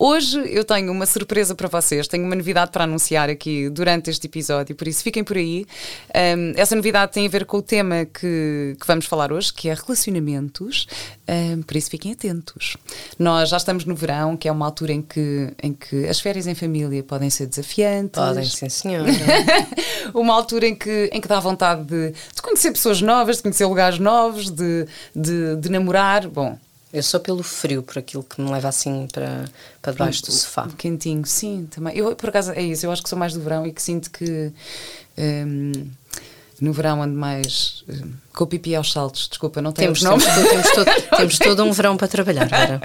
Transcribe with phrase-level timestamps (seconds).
[0.00, 4.28] Hoje eu tenho uma surpresa para vocês, tenho uma novidade para anunciar aqui durante este
[4.28, 5.66] episódio, por isso fiquem por aí.
[6.14, 9.68] Um, essa novidade tem a ver com o tema que, que vamos falar hoje, que
[9.68, 10.86] é relacionamentos,
[11.28, 12.76] um, por isso fiquem atentos.
[13.18, 16.46] Nós já estamos no verão, que é uma altura em que, em que as férias
[16.46, 18.22] em família podem ser desafiantes.
[18.22, 19.10] Podem, sim, senhora.
[20.14, 23.66] uma altura em que, em que dá vontade de, de conhecer pessoas novas, de conhecer
[23.66, 26.28] lugares novos, de, de, de namorar.
[26.28, 26.56] Bom,
[26.92, 29.44] eu sou pelo frio, por aquilo que me leva assim para,
[29.82, 30.68] para debaixo do sofá.
[30.76, 31.96] Quentinho, sim, também.
[31.96, 32.86] Eu, por acaso, é isso.
[32.86, 34.52] Eu acho que sou mais do verão e que sinto que
[35.18, 35.90] um,
[36.60, 37.84] no verão ando mais.
[38.34, 40.22] Com o pipi aos saltos, desculpa, não temos nome.
[40.22, 42.80] Temos, temos, todo, temos todo um verão para trabalhar, Vera.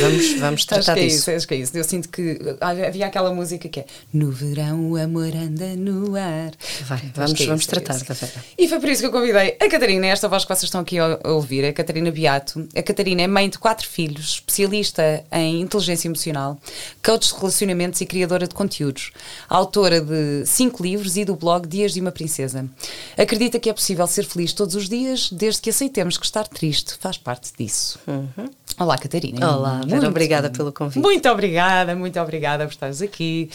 [0.00, 1.30] Vamos, vamos tratar acho que disso.
[1.30, 1.78] É isso, acho que é isso.
[1.78, 6.52] Eu sinto que havia aquela música que é No verão o amor anda no ar.
[6.86, 8.44] Vai, vamos, é vamos isso, tratar é da Vera.
[8.58, 10.98] E foi por isso que eu convidei a Catarina, esta voz que vocês estão aqui
[10.98, 12.66] a ouvir, é a Catarina Beato.
[12.74, 16.58] A Catarina é mãe de quatro filhos, especialista em inteligência emocional,
[17.04, 19.12] coach de relacionamentos e criadora de conteúdos,
[19.48, 22.68] autora de cinco livros e do blog Dias de uma Princesa.
[23.16, 26.94] Acredita que é possível ser feliz todos os dias desde que aceitemos que estar triste
[27.00, 27.98] faz parte disso.
[28.06, 28.50] Uhum.
[28.78, 29.56] Olá, Catarina.
[29.56, 30.98] Olá, muito obrigada pelo convite.
[30.98, 33.48] Muito obrigada, muito obrigada por estares aqui.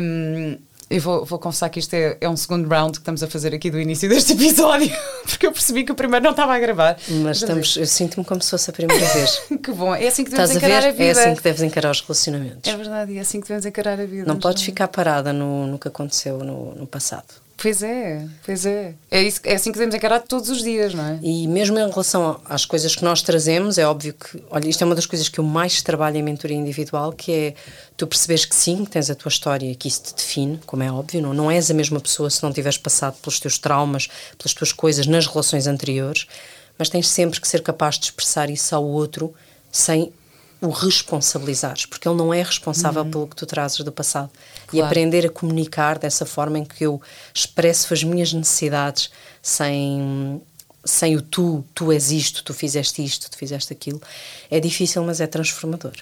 [0.00, 0.58] Um,
[0.90, 3.54] eu vou, vou confessar que isto é, é, um segundo round que estamos a fazer
[3.54, 4.90] aqui do início deste episódio,
[5.24, 6.98] porque eu percebi que o primeiro não estava a gravar.
[7.22, 9.42] Mas estamos, eu sinto-me como se fosse a primeira vez.
[9.62, 11.04] que bom, é assim que devemos Estás encarar a, a, vida.
[11.04, 12.70] É assim que deves encarar os relacionamentos.
[12.70, 14.26] É verdade, é assim que devemos encarar a vida.
[14.26, 17.47] Não podes ficar parada no, no que aconteceu no, no passado.
[17.60, 18.94] Pois é, pois é.
[19.10, 21.18] É, isso, é assim que devemos encarar todos os dias, não é?
[21.20, 24.84] E mesmo em relação às coisas que nós trazemos, é óbvio que, olha, isto é
[24.84, 27.54] uma das coisas que eu mais trabalho em mentoria individual, que é
[27.96, 30.92] tu percebes que sim, que tens a tua história, que isso te define, como é
[30.92, 34.06] óbvio, não, não és a mesma pessoa se não tiveres passado pelos teus traumas,
[34.38, 36.28] pelas tuas coisas nas relações anteriores,
[36.78, 39.34] mas tens sempre que ser capaz de expressar isso ao outro
[39.72, 40.12] sem
[40.60, 43.10] o responsabilizares, porque ele não é responsável uhum.
[43.10, 44.30] pelo que tu trazes do passado.
[44.66, 44.72] Claro.
[44.72, 47.00] E aprender a comunicar dessa forma em que eu
[47.32, 49.10] expresso as minhas necessidades
[49.42, 50.40] sem
[50.84, 54.00] sem o tu, tu és isto, tu fizeste isto, tu fizeste aquilo,
[54.50, 55.92] é difícil, mas é transformador.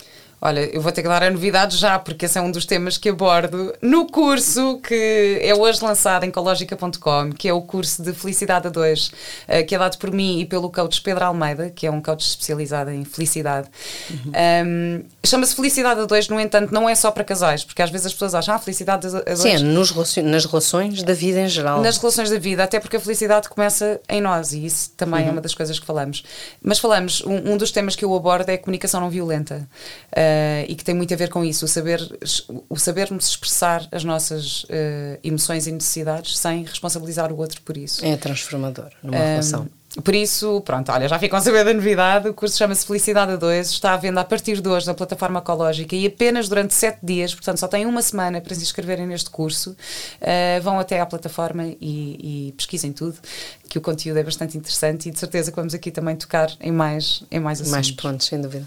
[0.41, 2.99] Olha, eu vou ter que dar a novidade já, porque esse é um dos temas
[2.99, 8.13] que abordo no curso que é hoje lançado em ecologica.com, que é o curso de
[8.13, 9.13] Felicidade a 2,
[9.49, 12.21] eh, que é dado por mim e pelo coach Pedro Almeida, que é um coach
[12.21, 13.69] especializado em felicidade.
[14.11, 14.33] Uhum.
[14.67, 18.09] Um, Chama-se Felicidade a 2, no entanto, não é só para casais, porque às vezes
[18.09, 19.39] as pessoas acham, ah, felicidade a 2.
[19.39, 21.81] Sim, é nos, nas relações da vida em geral.
[21.81, 25.29] Nas relações da vida, até porque a felicidade começa em nós, e isso também uhum.
[25.29, 26.23] é uma das coisas que falamos.
[26.63, 29.67] Mas falamos, um, um, dos temas que eu abordo é a comunicação não violenta.
[30.13, 32.01] Uh, uh, e que tem muito a ver com isso, o, saber,
[32.69, 38.05] o sabermos expressar as nossas uh, emoções e necessidades sem responsabilizar o outro por isso.
[38.05, 39.69] É transformador numa um, relação.
[40.03, 42.29] Por isso, pronto, olha, já ficam a saber da novidade.
[42.29, 45.39] O curso chama-se Felicidade a 2, está à venda a partir de hoje na plataforma
[45.39, 49.31] ecológica e apenas durante sete dias, portanto só têm uma semana para se inscreverem neste
[49.31, 49.71] curso.
[50.21, 53.17] Uh, vão até à plataforma e, e, pesquisem tudo,
[53.69, 56.73] que o conteúdo é bastante interessante e de certeza que vamos aqui também tocar em
[56.73, 57.73] mais, em mais assuntos.
[57.73, 58.67] Mais pontos, sem dúvida.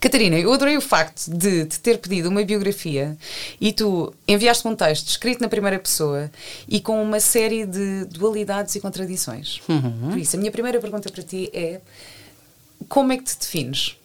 [0.00, 3.16] Catarina, eu adorei o facto de te ter pedido uma biografia
[3.60, 6.30] e tu enviaste um texto escrito na primeira pessoa
[6.68, 9.60] e com uma série de dualidades e contradições.
[9.68, 10.10] Uhum.
[10.10, 11.80] Por isso, a minha primeira pergunta para ti é
[12.88, 13.96] como é que te defines?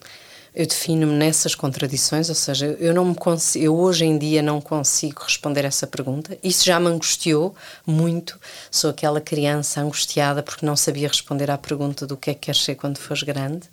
[0.55, 4.61] Eu defino-me nessas contradições, ou seja, eu não me consigo, eu hoje em dia não
[4.61, 6.37] consigo responder essa pergunta.
[6.41, 7.53] Isso já me angustiou
[7.85, 8.39] muito.
[8.71, 12.63] Sou aquela criança angustiada porque não sabia responder à pergunta do que é que queres
[12.63, 13.67] ser quando fores grande.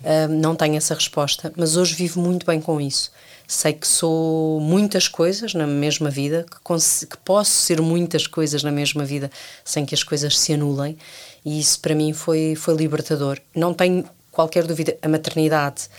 [0.00, 3.12] uh, não tenho essa resposta, mas hoje vivo muito bem com isso.
[3.46, 8.72] Sei que sou muitas coisas na mesma vida, que, que posso ser muitas coisas na
[8.72, 9.30] mesma vida
[9.62, 10.96] sem que as coisas se anulem,
[11.44, 13.38] e isso para mim foi, foi libertador.
[13.54, 15.90] Não tenho qualquer dúvida, a maternidade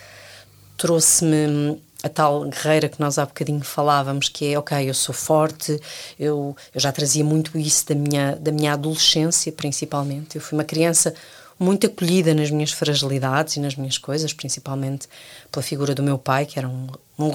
[0.78, 5.80] trouxe-me a tal guerreira que nós há bocadinho falávamos, que é, ok, eu sou forte,
[6.20, 10.36] eu, eu já trazia muito isso da minha, da minha adolescência, principalmente.
[10.36, 11.14] Eu fui uma criança
[11.58, 15.08] muito acolhida nas minhas fragilidades e nas minhas coisas, principalmente
[15.50, 16.88] pela figura do meu pai, que era um,
[17.18, 17.32] um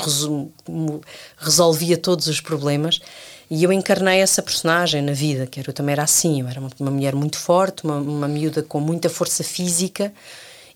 [0.68, 1.00] um,
[1.38, 3.00] resolvia todos os problemas.
[3.50, 6.70] E eu encarnei essa personagem na vida, que eu também era assim, eu era uma,
[6.78, 10.12] uma mulher muito forte, uma, uma miúda com muita força física,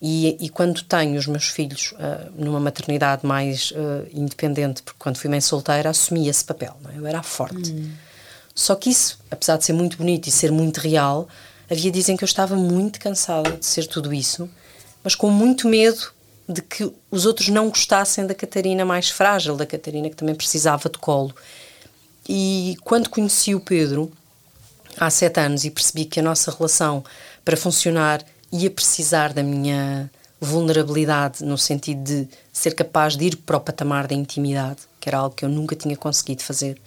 [0.05, 5.17] e, e quando tenho os meus filhos uh, numa maternidade mais uh, independente, porque quando
[5.17, 6.99] fui mãe solteira assumi esse papel, é?
[6.99, 7.71] eu era forte.
[7.71, 7.93] Hum.
[8.53, 11.29] Só que isso, apesar de ser muito bonito e ser muito real,
[11.71, 14.51] havia dizem que eu estava muito cansada de ser tudo isso,
[15.05, 16.11] mas com muito medo
[16.49, 20.91] de que os outros não gostassem da Catarina mais frágil, da Catarina que também precisava
[20.91, 21.33] de colo.
[22.29, 24.11] E quando conheci o Pedro,
[24.99, 27.05] há sete anos, e percebi que a nossa relação,
[27.45, 30.11] para funcionar, ia precisar da minha
[30.41, 35.19] vulnerabilidade, no sentido de ser capaz de ir para o patamar da intimidade, que era
[35.19, 36.81] algo que eu nunca tinha conseguido fazer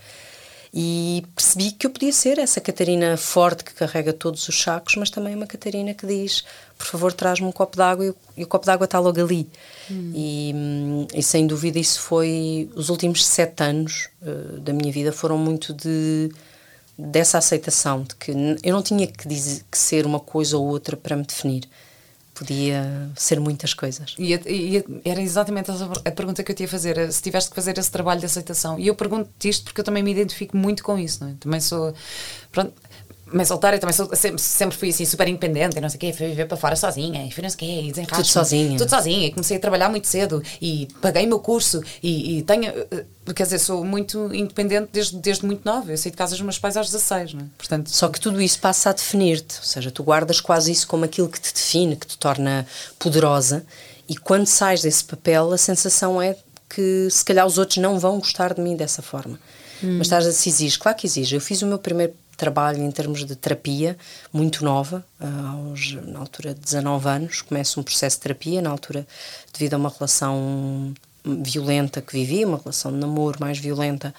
[0.78, 5.10] e percebi que eu podia ser essa Catarina forte que carrega todos os sacos, mas
[5.10, 6.44] também uma Catarina que diz:
[6.78, 9.48] por favor, traz-me um copo d'água e, o copo d'água está logo ali.
[9.90, 10.12] Hum.
[10.14, 10.54] E,
[11.16, 12.70] e, sem dúvida, isso foi.
[12.76, 16.30] Os últimos sete anos uh, da minha vida foram muito de
[16.98, 18.32] dessa aceitação de que
[18.64, 21.68] eu não tinha que, dizer, que ser uma coisa ou outra para me definir
[22.36, 24.14] podia ser muitas coisas.
[24.20, 27.78] E, e, era exatamente a pergunta que eu tinha a fazer, se tiveste que fazer
[27.78, 28.78] esse trabalho de aceitação.
[28.78, 31.34] E eu pergunto-te isto porque eu também me identifico muito com isso, é?
[31.40, 31.94] Também sou.
[32.52, 32.74] Pronto,
[33.32, 36.46] mas solteira também sempre, sempre fui assim super independente, não sei o quê, fui viver
[36.46, 38.18] para fora sozinha, e fui não sei o quê, e desenrasco.
[38.18, 38.78] Tudo sozinha.
[38.78, 42.42] Tudo sozinha, e comecei a trabalhar muito cedo e paguei o meu curso e, e
[42.44, 45.92] tenho, eh, quer dizer, sou muito independente desde, desde muito nova.
[45.92, 47.46] Eu saí de casa dos meus pais aos 16, não é?
[47.58, 51.06] Portanto, Só que tudo isso passa a definir-te, ou seja, tu guardas quase isso como
[51.06, 52.68] aquilo que te define, que te torna
[53.00, 53.66] poderosa,
[54.08, 56.36] e quando sais desse papel, a sensação é
[56.70, 59.40] que se calhar os outros não vão gostar de mim dessa forma.
[59.84, 59.98] Hum.
[59.98, 61.36] Mas estás a se exige, claro que exige.
[61.36, 63.98] Eu fiz o meu primeiro trabalho em termos de terapia,
[64.32, 69.06] muito nova, aos, na altura de 19 anos, começo um processo de terapia, na altura
[69.54, 70.94] devido a uma relação
[71.24, 74.14] violenta que vivi, uma relação de namoro mais violenta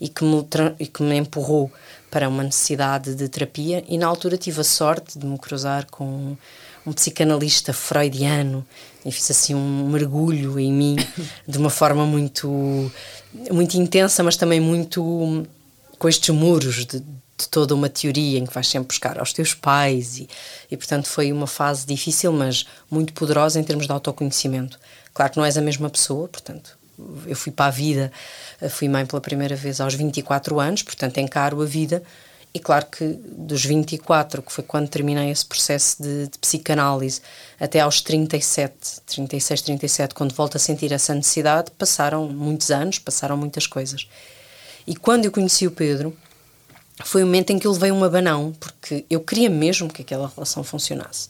[0.00, 0.44] e que me,
[0.78, 1.70] e que me empurrou
[2.10, 3.84] para uma necessidade de terapia.
[3.88, 6.36] E na altura tive a sorte de me cruzar com
[6.84, 8.66] um psicanalista freudiano
[9.04, 10.96] e fiz assim um mergulho em mim
[11.46, 12.90] de uma forma muito
[13.50, 15.46] muito intensa, mas também muito
[15.98, 17.02] com estes muros de,
[17.42, 20.28] de toda uma teoria em que vais sempre buscar aos teus pais e,
[20.70, 24.78] e, portanto foi uma fase difícil mas muito poderosa em termos de autoconhecimento.
[25.12, 26.78] Claro que não és a mesma pessoa portanto
[27.26, 28.12] eu fui para a vida
[28.70, 32.02] fui mãe pela primeira vez aos 24 anos portanto encaro a vida.
[32.54, 37.22] E claro que dos 24 que foi quando terminei esse processo de, de psicanálise
[37.58, 43.38] até aos 37 36, 37 quando volto a sentir essa necessidade passaram muitos anos passaram
[43.38, 44.06] muitas coisas.
[44.86, 46.16] E quando eu conheci o Pedro
[47.04, 50.30] foi o momento em que eu levei um abanão, porque eu queria mesmo que aquela
[50.34, 51.28] relação funcionasse.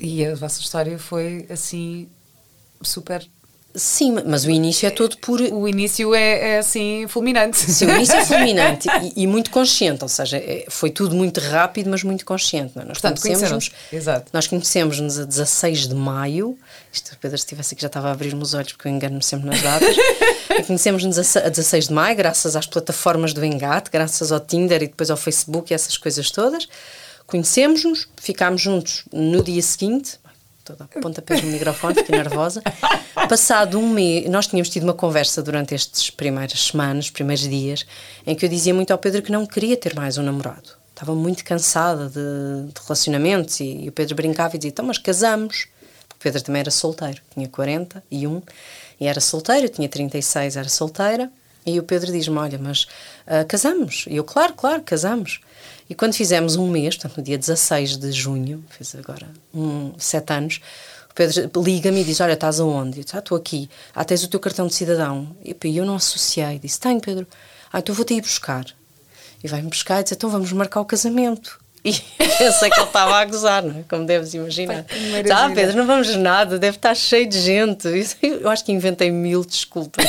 [0.00, 2.08] E a vossa história foi assim
[2.82, 3.26] super
[3.74, 5.40] Sim, mas o início é todo por.
[5.40, 7.56] O início é, é assim fulminante.
[7.56, 8.86] Sim, o início é fulminante
[9.16, 12.72] e, e, muito consciente, ou seja, é, foi tudo muito rápido, mas muito consciente.
[12.76, 12.86] Não é?
[12.86, 14.30] Nós Portanto, conhecemos Exato.
[14.32, 16.58] Nós conhecemos-nos a 16 de maio.
[16.92, 19.48] Isto, Pedro, se estivesse aqui, já estava a abrir-me os olhos, porque eu engano-me sempre
[19.48, 19.96] nas datas.
[20.66, 25.10] conhecemos-nos a 16 de maio, graças às plataformas do Engate, graças ao Tinder e depois
[25.10, 26.68] ao Facebook e essas coisas todas.
[27.26, 30.20] Conhecemos-nos, ficámos juntos no dia seguinte
[30.64, 32.62] toda a pontapés no microfone, fiquei nervosa.
[33.28, 37.86] Passado um mês, nós tínhamos tido uma conversa durante estas primeiras semanas, primeiros dias,
[38.26, 40.70] em que eu dizia muito ao Pedro que não queria ter mais um namorado.
[40.90, 44.98] Estava muito cansada de, de relacionamentos e, e, o Pedro brincava e dizia: então, mas
[44.98, 45.66] casamos.
[46.08, 48.26] Porque o Pedro também era solteiro, tinha 41 e
[49.06, 51.30] era solteiro, eu tinha 36, era solteira.
[51.64, 52.82] E o Pedro diz-me: Olha, mas
[53.26, 54.04] uh, casamos.
[54.08, 55.40] E eu, claro, claro, casamos.
[55.88, 60.32] E quando fizemos um mês, portanto, no dia 16 de junho, fez agora um, sete
[60.32, 60.60] anos,
[61.10, 62.98] o Pedro liga-me e diz: Olha, estás aonde?
[62.98, 63.68] Eu disse: Ah, estou aqui.
[63.94, 65.36] Ah, tens o teu cartão de cidadão.
[65.44, 66.58] E eu não associei.
[66.58, 67.26] Disse: Tenho, Pedro.
[67.72, 68.64] Ah, então vou-te ir buscar.
[69.44, 71.61] E vai-me buscar e diz: Então vamos marcar o casamento.
[72.40, 73.84] E eu sei que ele estava a gozar, não é?
[73.88, 74.86] como deves imaginar.
[75.32, 77.88] Ah, Pedro, não vamos nada, deve estar cheio de gente.
[78.22, 80.06] Eu acho que inventei mil desculpas.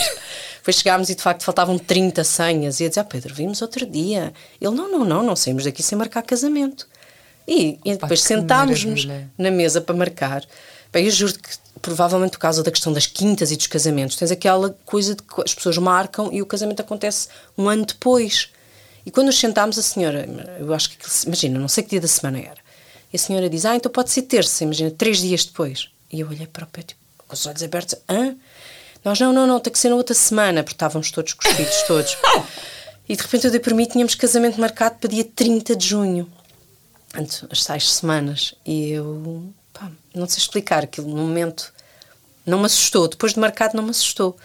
[0.58, 2.80] Depois chegámos e de facto faltavam 30 senhas.
[2.80, 4.32] E eu dizia, ah, Pedro, vimos outro dia.
[4.62, 6.88] Ele, não, não, não, não saímos daqui sem marcar casamento.
[7.48, 10.44] E, e depois sentámos-nos na mesa para marcar.
[10.92, 11.50] Bem, eu juro que
[11.82, 15.42] provavelmente por causa da questão das quintas e dos casamentos, tens aquela coisa de que
[15.42, 17.28] as pessoas marcam e o casamento acontece
[17.58, 18.50] um ano depois.
[19.06, 20.28] E quando nos sentámos, a senhora,
[20.60, 22.58] eu acho que, imagina, não sei que dia da semana era,
[23.12, 25.90] e a senhora diz, ah, então pode ser terça, imagina, três dias depois.
[26.12, 28.36] E eu olhei para o pé, tipo, com os olhos abertos, hã?
[29.04, 32.18] Nós, não, não, não, tem que ser na outra semana, porque estávamos todos cuspidos, todos.
[33.08, 36.32] e de repente eu dei por mim, tínhamos casamento marcado para dia 30 de junho.
[37.14, 38.56] Antes, as seis semanas.
[38.66, 41.74] E eu, pá, não sei explicar aquilo, no momento
[42.46, 43.08] não me assustou.
[43.08, 44.38] Depois de marcado, não me assustou.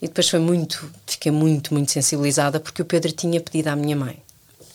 [0.00, 3.96] E depois foi muito, fiquei muito, muito sensibilizada porque o Pedro tinha pedido à minha
[3.96, 4.16] mãe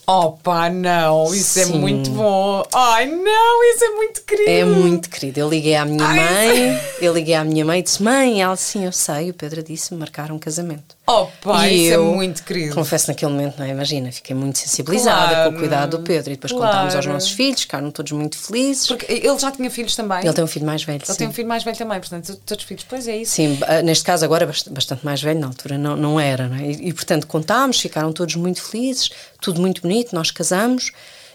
[0.08, 1.74] Opa, não, isso é Sim.
[1.74, 2.63] é muito bom.
[2.72, 4.50] Ai, não, isso é muito querido.
[4.51, 5.39] É muito querido.
[5.39, 8.55] Eu liguei à minha Ai, mãe, eu liguei à minha mãe e disse: Mãe, ela
[8.55, 9.32] sim, eu sei.
[9.32, 10.94] O Pedro disse: marcar um casamento.
[11.07, 12.74] Oh, pai, isso é muito querido.
[12.74, 13.69] Confesso naquele momento, não é?
[13.69, 16.65] Imagina, fiquei muito sensibilizada claro, com o cuidado do Pedro e depois claro.
[16.65, 18.88] contámos aos nossos filhos, ficaram todos muito felizes.
[18.88, 20.24] Porque ele já tinha filhos também.
[20.24, 20.97] Ele tem um filho mais velho.
[20.97, 21.17] Ele sim.
[21.17, 23.33] tem um filho mais velho também, portanto, todos os filhos, pois é isso.
[23.33, 26.71] Sim, ah, neste caso agora bastante mais velho, na altura não, não era, não é?
[26.71, 30.91] E, e portanto contámos, ficaram todos muito felizes, tudo muito bonito, nós casamos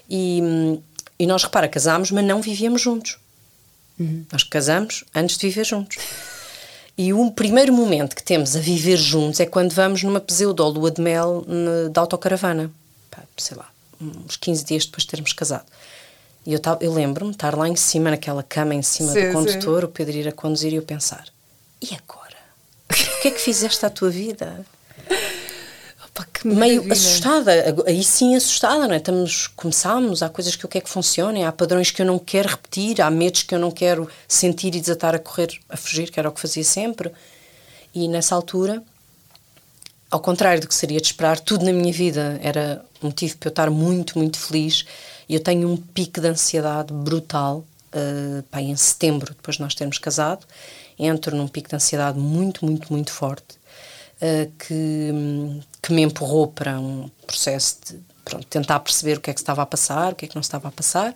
[0.09, 0.43] e,
[1.17, 3.19] e nós, repara, casámos, mas não vivíamos juntos.
[4.01, 4.25] Uhum.
[4.33, 5.99] Nós casamos antes de viver juntos.
[7.01, 10.91] E o primeiro momento que temos a viver juntos é quando vamos numa pseudo lua
[10.91, 11.47] de mel
[11.91, 12.71] da autocaravana.
[13.39, 15.65] Sei lá, uns 15 dias depois de termos casado.
[16.45, 19.33] E eu, eu lembro-me de estar lá em cima, naquela cama em cima sim, do
[19.33, 19.87] condutor, sim.
[19.87, 21.25] o Pedro ir a conduzir e eu pensar:
[21.81, 22.37] e agora?
[22.91, 24.63] O que é que fizeste à tua vida?
[26.21, 27.53] Opa, meio assustada,
[27.87, 28.99] aí sim assustada, não é?
[28.99, 32.49] Estamos, começámos, há coisas que eu quero que funcionem, há padrões que eu não quero
[32.49, 36.19] repetir, há medos que eu não quero sentir e desatar a correr, a fugir, que
[36.19, 37.11] era o que fazia sempre.
[37.95, 38.83] E nessa altura,
[40.11, 43.51] ao contrário do que seria de esperar, tudo na minha vida era motivo para eu
[43.51, 44.85] estar muito, muito feliz.
[45.29, 49.75] E eu tenho um pico de ansiedade brutal, uh, pá, em setembro, depois de nós
[49.75, 50.47] termos casado,
[50.99, 53.60] entro num pico de ansiedade muito, muito, muito forte
[54.21, 59.35] uh, que, que me empurrou para um processo de pronto, tentar perceber o que é
[59.35, 61.15] que estava a passar, o que é que não estava a passar.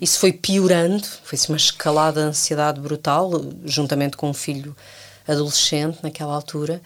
[0.00, 3.30] Isso foi piorando, foi-se uma escalada de ansiedade brutal,
[3.64, 4.76] juntamente com um filho
[5.26, 6.80] adolescente naquela altura.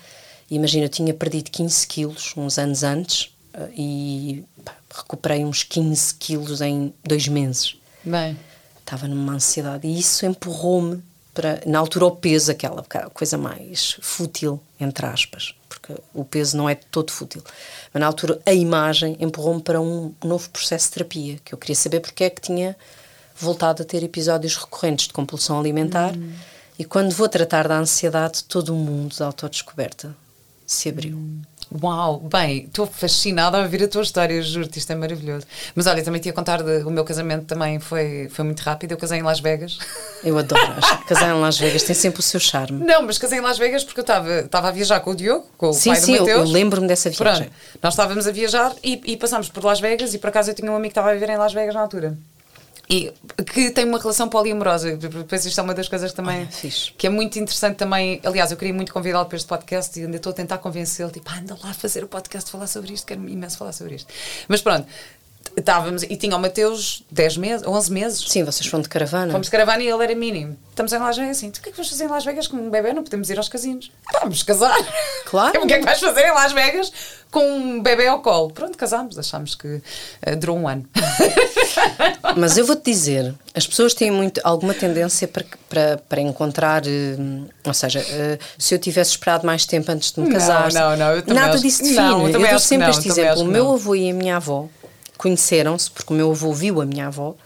[0.50, 6.14] Imagina, eu tinha perdido 15 quilos uns anos antes uh, e pá, recuperei uns 15
[6.14, 7.76] quilos em dois meses.
[8.04, 8.36] Bem.
[8.80, 11.02] Estava numa ansiedade e isso empurrou-me
[11.34, 16.68] para, na altura, o peso, aquela coisa mais fútil, entre aspas, porque o peso não
[16.68, 17.42] é todo fútil.
[17.92, 21.76] Mas na altura, a imagem empurrou-me para um novo processo de terapia, que eu queria
[21.76, 22.76] saber porque é que tinha
[23.34, 26.14] voltado a ter episódios recorrentes de compulsão alimentar.
[26.16, 26.32] Hum.
[26.78, 30.14] E quando vou tratar da ansiedade, todo o mundo da autodescoberta
[30.66, 31.16] se abriu.
[31.16, 31.42] Hum.
[31.80, 35.46] Uau, bem, estou fascinada a ouvir a tua história, juro-te, isto é maravilhoso.
[35.74, 38.92] Mas olha, também te ia contar, de, o meu casamento também foi, foi muito rápido,
[38.92, 39.78] eu casei em Las Vegas.
[40.22, 40.74] Eu adoro,
[41.08, 42.84] casar em Las Vegas tem sempre o seu charme.
[42.84, 44.02] Não, mas casei em Las Vegas porque eu
[44.44, 46.42] estava a viajar com o Diogo, com o sim, pai sim, do Mateus.
[46.42, 47.46] Sim, eu, lembro-me dessa viagem.
[47.46, 50.54] Pronto, nós estávamos a viajar e, e passámos por Las Vegas e por acaso eu
[50.54, 52.18] tinha um amigo que estava a viver em Las Vegas na altura.
[52.92, 53.10] E
[53.46, 54.94] que tem uma relação poliamorosa.
[54.98, 58.20] Depois isto é uma das coisas também ah, que é muito interessante também.
[58.22, 61.30] Aliás, eu queria muito convidá-lo para este podcast e ainda estou a tentar convencê-lo, tipo,
[61.30, 64.12] ah, anda lá fazer o podcast, falar sobre isto, quero imenso falar sobre isto.
[64.46, 64.86] Mas pronto,
[65.56, 68.24] estávamos e tinha o Mateus 10 meses, 11 meses.
[68.28, 69.32] Sim, vocês foram de caravana.
[69.32, 70.56] Fomos de caravana e ele era mínimo.
[70.70, 72.56] Estamos em Las Vegas assim, o que é que vamos fazer em Las Vegas com
[72.56, 72.92] um bebê?
[72.92, 73.90] Não podemos ir aos casinos.
[74.20, 74.76] Vamos casar.
[75.26, 75.60] Claro.
[75.62, 76.92] o que é que vais fazer em Las Vegas
[77.30, 78.50] com um bebê ao colo?
[78.50, 79.18] Pronto, casámos.
[79.18, 80.86] Achámos que uh, durou um ano.
[82.36, 87.48] Mas eu vou-te dizer, as pessoas têm muito, alguma tendência para, para, para encontrar, uh,
[87.64, 91.16] ou seja, uh, se eu tivesse esperado mais tempo antes de me casar, não, não,
[91.16, 92.00] não, nada disso define.
[92.00, 93.42] Não, eu, eu dou sempre não, este exemplo.
[93.42, 94.68] O meu avô e a minha avó
[95.22, 97.36] conheceram-se, porque o meu avô viu a minha avó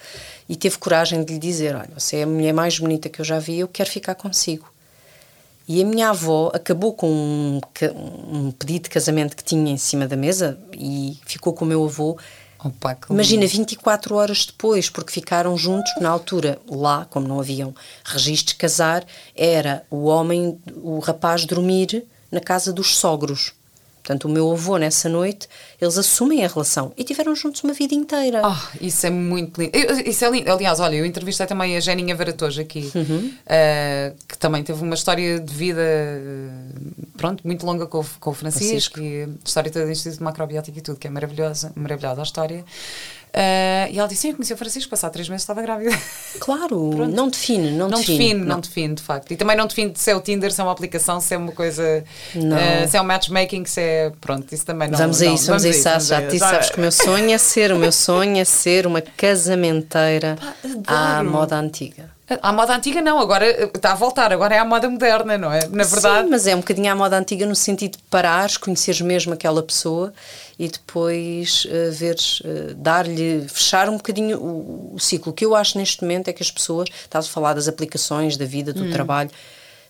[0.49, 3.25] e teve coragem de lhe dizer: Olha, você é a mulher mais bonita que eu
[3.25, 4.67] já vi, eu quero ficar consigo.
[5.69, 7.61] E a minha avó acabou com um,
[8.29, 11.85] um pedido de casamento que tinha em cima da mesa e ficou com o meu
[11.85, 12.17] avô
[12.65, 18.55] Opa, Imagina, 24 horas depois, porque ficaram juntos, na altura, lá, como não haviam registros
[18.55, 19.05] de casar,
[19.37, 23.53] era o homem, o rapaz dormir na casa dos sogros.
[24.07, 25.49] Portanto, o meu avô, nessa noite,
[25.81, 28.41] eles assumem a relação e tiveram juntos uma vida inteira.
[28.45, 29.77] Oh, isso é muito lindo.
[30.07, 30.49] Isso é lindo.
[30.49, 33.33] Aliás, olha, eu entrevistei também a Jeninha Varatoja aqui, uhum.
[33.43, 35.83] uh, que também teve uma história de vida,
[37.17, 39.01] pronto, muito longa com, com o Francisco, Francisco.
[39.01, 42.25] e a história toda do Instituto de Macrobiótica e tudo, que é maravilhosa, maravilhosa a
[42.25, 42.65] história.
[43.37, 45.95] Uh, e ela disse: Sim, eu conheci o Francisco, passado três meses estava grávida.
[46.39, 48.19] Claro, não define, não, não define.
[48.19, 48.47] define não.
[48.47, 48.61] não.
[48.61, 49.33] define, de facto.
[49.33, 51.51] E também não define se é o Tinder, se é uma aplicação, se é uma
[51.51, 52.05] coisa.
[52.35, 54.13] Uh, se é um matchmaking, se é.
[54.21, 54.99] Pronto, isso também não.
[54.99, 55.83] Vamos a isso, vamos, a isso.
[55.83, 58.87] Já, já te sabes que o meu sonho é ser, o meu sonho é ser
[58.87, 60.37] uma casamenteira
[60.87, 62.16] à moda antiga.
[62.43, 65.69] À moda antiga não, agora está a voltar, agora é à moda moderna, não é?
[65.69, 66.25] Na verdade.
[66.25, 69.63] Sim, mas é um bocadinho à moda antiga no sentido de parares, conheceres mesmo aquela
[69.63, 70.13] pessoa
[70.59, 75.31] e depois uh, veres, uh, dar-lhe, fechar um bocadinho o, o, ciclo.
[75.31, 78.37] O que eu acho neste momento é que as pessoas, estás a falar das aplicações,
[78.37, 78.91] da vida, do hum.
[78.91, 79.31] trabalho,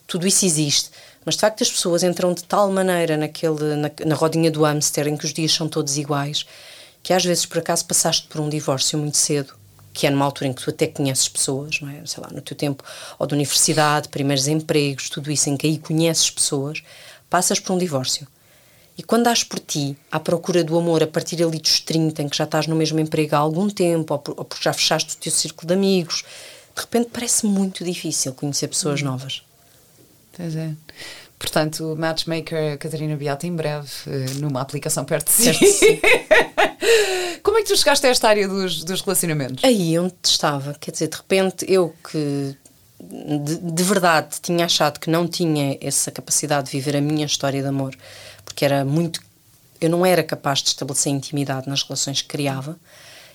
[0.07, 0.91] tudo isso existe.
[1.25, 5.09] Mas de facto as pessoas entram de tal maneira naquele, na, na rodinha do hamster
[5.09, 6.45] em que os dias são todos iguais,
[7.03, 9.55] que às vezes por acaso passaste por um divórcio muito cedo
[9.97, 12.05] que é numa altura em que tu até conheces pessoas, não é?
[12.05, 12.85] Sei lá, no teu tempo
[13.19, 16.83] ou de universidade, primeiros empregos, tudo isso em que aí conheces pessoas,
[17.31, 18.29] passas por um divórcio.
[18.99, 22.29] E quando dás por ti, à procura do amor, a partir ali dos 30, em
[22.29, 25.17] que já estás no mesmo emprego há algum tempo, ou, ou porque já fechaste o
[25.17, 26.25] teu círculo de amigos,
[26.75, 29.43] de repente parece muito difícil conhecer pessoas novas.
[30.37, 30.73] Pois é.
[31.39, 35.55] Portanto, Matchmaker Catarina Beata em breve, eh, numa aplicação perto de si.
[35.55, 36.07] Certo.
[37.47, 39.63] Como é que tu chegaste a esta área dos, dos relacionamentos?
[39.63, 42.57] Aí onde estava, quer dizer, de repente eu que
[43.01, 47.63] de, de verdade tinha achado que não tinha essa capacidade de viver a minha história
[47.63, 47.95] de amor,
[48.45, 49.21] porque era muito.
[49.81, 52.77] Eu não era capaz de estabelecer intimidade nas relações que criava.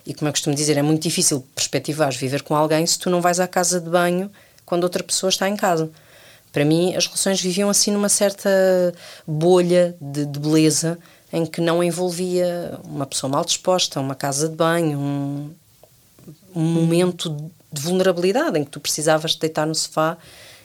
[0.06, 3.22] E como eu costumo dizer, é muito difícil perspectivar viver com alguém se tu não
[3.22, 4.30] vais à casa de banho
[4.66, 5.90] quando outra pessoa está em casa.
[6.52, 8.50] Para mim, as relações viviam assim numa certa
[9.26, 11.00] bolha de, de beleza
[11.34, 15.50] em que não envolvia uma pessoa mal disposta, uma casa de banho, um,
[16.56, 17.30] um momento
[17.72, 20.18] de vulnerabilidade em que tu precisavas de deitar no sofá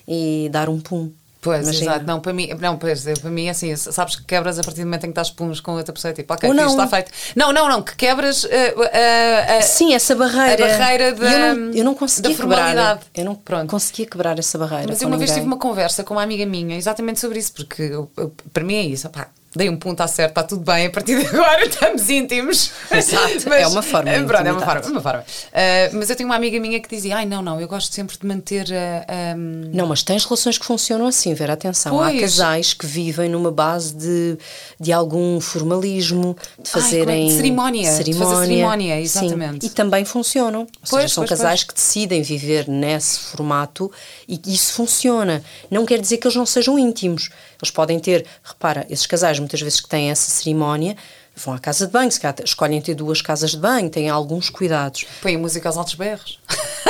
[0.09, 1.11] e dar um pum.
[1.41, 1.93] Pois, Imagina.
[1.93, 2.07] exato.
[2.07, 4.87] Não, para mim, não, pois, para mim é assim, sabes que quebras a partir do
[4.87, 6.67] momento em que estás puns com outra pessoa, tipo, ok, não.
[6.71, 7.13] está feito.
[7.37, 10.65] Não, não, não, que quebras uh, uh, uh, Sim, essa barreira.
[10.75, 12.75] a barreira da- eu não, eu não conseguia da formalidade.
[12.75, 13.01] quebrar.
[13.15, 13.71] Eu não Pronto.
[13.71, 14.87] conseguia quebrar essa barreira.
[14.89, 15.45] Mas eu uma vez ninguém.
[15.45, 18.75] tive uma conversa com uma amiga minha exatamente sobre isso, porque eu- eu- para mim
[18.75, 21.65] é isso, opá, dei um ponto, está certo, está tudo bem, a partir de agora
[21.67, 22.71] estamos íntimos.
[22.91, 24.81] Exato, é uma forma de Eh, Pronto, é uma forma.
[24.85, 25.25] é uma forma.
[25.53, 28.17] Ah, mas eu tenho uma amiga minha que dizia: ai, não, não, eu gosto sempre
[28.19, 29.35] de manter a.
[29.37, 31.97] Não, mas tens relações que funcionam assim, Vera, atenção.
[31.97, 32.17] Pois.
[32.17, 34.39] Há casais que vivem numa base de,
[34.79, 37.27] de algum formalismo, de Ai, fazerem.
[37.27, 39.67] é que- cerimónia, de fazer cerimónia, Sim, exatamente.
[39.67, 40.61] E também funcionam.
[40.63, 43.91] Ou Pois, seja, são pois, casais que decidem viver nesse formato
[44.29, 45.43] e isso funciona.
[45.71, 47.31] Não quer dizer que eles não sejam íntimos.
[47.61, 50.97] Eles podem ter, repara, esses casais muitas vezes que têm essa cerimónia
[51.37, 54.49] vão à casa de banho, se calhar escolhem ter duas casas de banho, têm alguns
[54.49, 55.05] cuidados.
[55.21, 56.39] Põe música aos altos berros.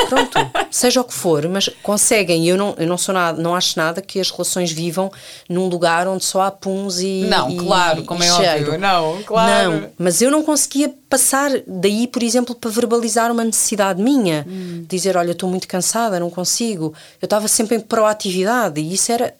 [0.08, 0.38] Pronto,
[0.70, 2.46] seja o que for, mas conseguem.
[2.46, 5.10] Eu não, eu não sou nada, não acho nada que as relações vivam
[5.48, 7.24] num lugar onde só há puns e.
[7.28, 8.66] Não, e- claro, como é cheiro.
[8.66, 8.78] óbvio.
[8.78, 9.72] Não, claro.
[9.72, 14.46] Não, mas eu não conseguia passar daí, por exemplo, para verbalizar uma necessidade minha.
[14.48, 14.84] Hum.
[14.88, 16.94] Dizer, olha, estou muito cansada, não consigo.
[17.20, 19.34] Eu estava sempre em proatividade e isso era.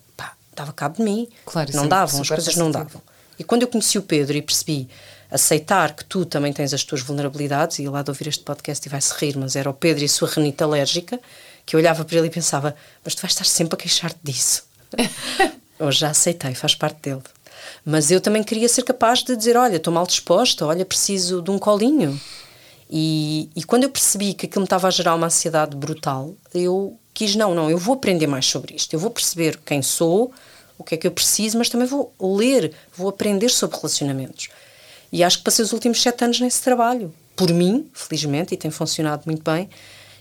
[0.57, 1.29] Dava cabo de mim.
[1.45, 3.01] Claro, não é davam, as coisas não davam.
[3.39, 4.89] E quando eu conheci o Pedro e percebi
[5.31, 8.91] aceitar que tu também tens as tuas vulnerabilidades, e lá de ouvir este podcast e
[8.91, 11.21] vai-se rir, mas era o Pedro e a sua renita alérgica,
[11.65, 14.65] que eu olhava para ele e pensava, mas tu vais estar sempre a queixar-te disso.
[15.79, 17.23] Hoje já aceitei, faz parte dele.
[17.85, 21.51] Mas eu também queria ser capaz de dizer, olha, estou mal disposta, olha, preciso de
[21.51, 22.19] um colinho.
[22.89, 26.99] E, e quando eu percebi que aquilo me estava a gerar uma ansiedade brutal, eu
[27.17, 28.93] quis, não, não, eu vou aprender mais sobre isto.
[28.93, 30.31] Eu vou perceber quem sou,
[30.77, 34.51] o que é que eu preciso, mas também vou ler, vou aprender sobre relacionamentos.
[35.11, 37.13] E acho que passei os últimos sete anos nesse trabalho.
[37.35, 39.71] Por mim, felizmente, e tem funcionado muito bem.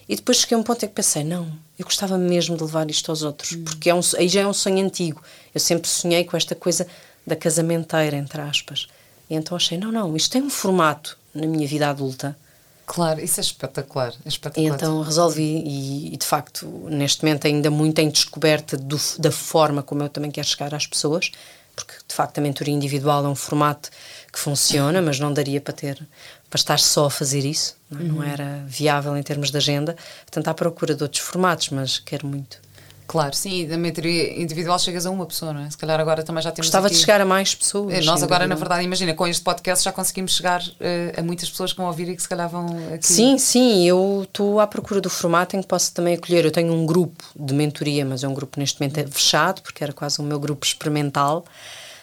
[0.07, 2.89] E depois cheguei a um ponto em que pensei, não, eu gostava mesmo de levar
[2.89, 5.21] isto aos outros, porque é um, aí já é um sonho antigo.
[5.53, 6.87] Eu sempre sonhei com esta coisa
[7.27, 8.87] da casamenteira, entre aspas.
[9.29, 12.37] E então achei, não, não, isto tem um formato na minha vida adulta.
[12.85, 14.13] Claro, isso é espetacular.
[14.25, 14.75] É espetacular.
[14.75, 19.81] então resolvi, e, e, de facto, neste momento ainda muito em descoberta do- da forma
[19.83, 21.31] como eu também quero chegar às pessoas,
[21.75, 23.89] porque de facto a mentoria individual é um formato
[24.31, 26.07] que funciona, mas não daria para ter,
[26.49, 28.03] para estar só a fazer isso, não, é?
[28.03, 29.95] Não era viável em termos de agenda.
[30.25, 32.59] Portanto, à procura de outros formatos, mas quero muito.
[33.07, 35.69] Claro, sim, e da mentoria individual chegas a uma pessoa, não é?
[35.69, 36.67] Se calhar agora também já temos.
[36.67, 37.93] Gostava de aqui- chegar a mais pessoas.
[37.93, 41.49] É, Nós agora, na verdade, imagina, com este podcast já conseguimos chegar eh, a muitas
[41.49, 43.05] pessoas que vão ouvir e que se calhar vão aqui.
[43.05, 46.45] Sim, sim, eu estou à procura do formato em que posso também acolher.
[46.45, 49.83] Eu tenho um grupo de mentoria, mas é um grupo neste momento é fechado, porque
[49.83, 51.45] era quase o meu grupo experimental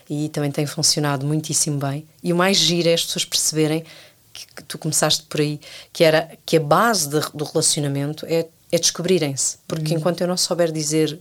[0.08, 2.06] e também tem funcionado muitíssimo bem.
[2.22, 3.84] E o mais giro é as pessoas perceberem
[4.32, 5.60] que, que tu começaste por aí,
[5.92, 9.58] que era que a base de- do relacionamento é, é descobrirem-se.
[9.68, 11.18] Porque enquanto eu não souber dizer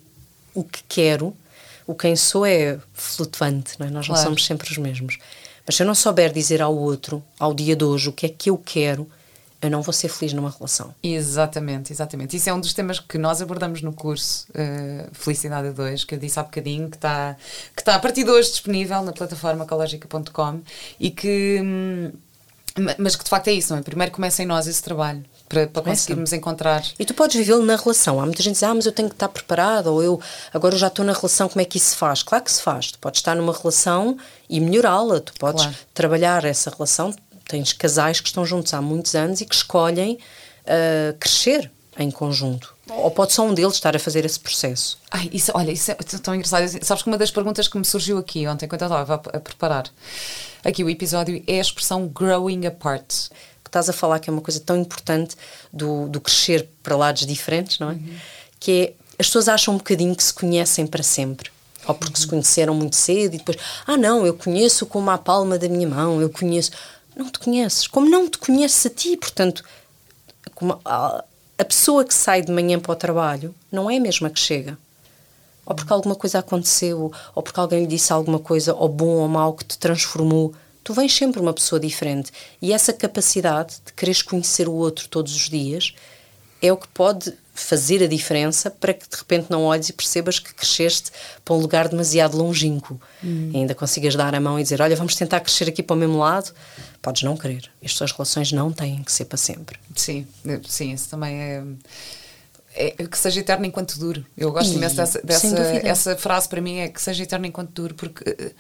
[0.56, 1.36] o que quero,
[1.86, 3.90] o quem sou é flutuante, não é?
[3.92, 4.20] Nós Claro.
[4.22, 5.18] não somos sempre os mesmos.
[5.66, 8.30] Mas se eu não souber dizer ao outro, ao dia de hoje, o que é
[8.30, 9.08] que eu quero,
[9.62, 10.96] eu não vou ser feliz numa relação.
[11.04, 12.36] Exatamente, exatamente.
[12.36, 16.16] Isso é um dos temas que nós abordamos no curso eh, Felicidade a 2, que
[16.16, 17.36] eu disse há bocadinho, que está
[17.76, 20.62] que está a partir de hoje disponível na plataforma ecologica.com
[21.00, 21.60] e que.
[21.62, 22.12] hum,
[22.80, 23.84] ma- mas que de facto é isso, não é?
[23.84, 26.02] Primeiro começa em nós esse trabalho para, para Começa.
[26.02, 26.84] conseguirmos encontrar.
[26.98, 28.20] E tu podes vivê-lo na relação.
[28.22, 30.20] Há muita gente que diz, ah, mas eu tenho que estar preparada, ou eu
[30.54, 32.24] agora eu já estou na relação, como é que isso se faz?
[32.24, 32.92] Claro que se faz.
[32.92, 34.18] Tu podes estar numa relação
[34.50, 35.20] e melhorá-la.
[35.20, 35.78] Tu podes Claro.
[35.94, 37.14] trabalhar essa relação.
[37.48, 40.18] Tens casais que estão juntos há muitos anos e que escolhem
[40.66, 42.74] ah, crescer em conjunto.
[42.90, 44.98] Ou pode só um deles estar a fazer esse processo.
[45.12, 46.68] Ai, isso, olha, isso é tão engraçado.
[46.84, 49.40] Sabes que uma das perguntas que me surgiu aqui ontem, quando eu estava a, a
[49.40, 49.86] preparar
[50.64, 53.30] aqui o episódio, é a expressão growing apart.
[53.72, 55.36] Estás a falar que é uma coisa tão importante
[55.72, 57.98] do, do crescer para lados diferentes, não é?
[58.60, 61.50] Que é, as pessoas acham um bocadinho que se conhecem para sempre.
[61.88, 63.58] Ou porque se conheceram muito cedo e depois,
[63.88, 66.72] ah não, eu conheço como a palma da minha mão, eu conheço.
[67.16, 69.64] Não te conheces, como não te conheces a ti, portanto,
[70.86, 71.24] a,
[71.58, 74.78] a pessoa que sai de manhã para o trabalho não é a mesma que chega.
[75.66, 79.28] ou porque alguma coisa aconteceu, ou porque alguém lhe disse alguma coisa, ou bom ou
[79.28, 80.54] mau, que te transformou.
[80.84, 82.32] Tu vens sempre uma pessoa diferente.
[82.62, 85.94] E essa capacidade de quereres conhecer o outro todos os dias
[86.62, 90.40] é o que pode fazer a diferença para que de repente não olhes e percebas
[90.40, 91.12] que cresceste
[91.44, 93.00] para um lugar demasiado longínquo.
[93.24, 93.52] Hum.
[93.54, 96.00] E ainda consigas dar a mão e dizer: Olha, vamos tentar crescer aqui para o
[96.00, 96.54] mesmo lado.
[97.02, 97.70] Podes não querer.
[97.82, 99.78] Estas relações não têm que ser para sempre.
[99.96, 100.28] Sim,
[100.68, 101.64] sim, isso também é.
[102.74, 104.26] É, que seja eterno enquanto dure.
[104.38, 105.48] Eu gosto imenso dessa, dessa
[105.84, 108.54] essa frase para mim é que seja eterno enquanto dure, porque eh,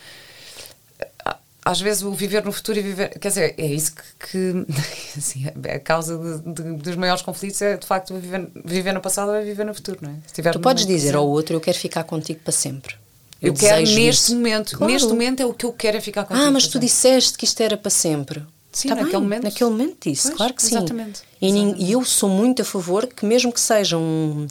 [1.64, 3.10] às vezes o viver no futuro e viver.
[3.20, 4.32] Quer dizer, é isso que.
[4.32, 4.66] que
[5.18, 9.30] assim, a causa de, de, dos maiores conflitos é de facto viver, viver no passado
[9.30, 10.52] ou é viver no futuro, não é?
[10.52, 12.96] tu podes dizer ao outro: Eu quero ficar contigo para sempre.
[13.42, 14.36] Eu, eu quero neste isso.
[14.36, 14.78] momento.
[14.78, 14.92] Claro.
[14.92, 16.46] Neste momento é o que eu quero é ficar contigo.
[16.46, 18.44] Ah, mas tu disseste que isto era para sempre.
[18.72, 19.44] Sim, tá naquele bem, momento.
[19.44, 20.78] Naquele momento disse, pois, claro que sim.
[20.78, 21.22] Exatamente.
[21.42, 21.84] E, exatamente.
[21.84, 24.48] e eu sou muito a favor que, mesmo que seja um.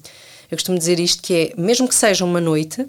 [0.51, 2.87] Eu costumo dizer isto: que é, mesmo que seja uma noite,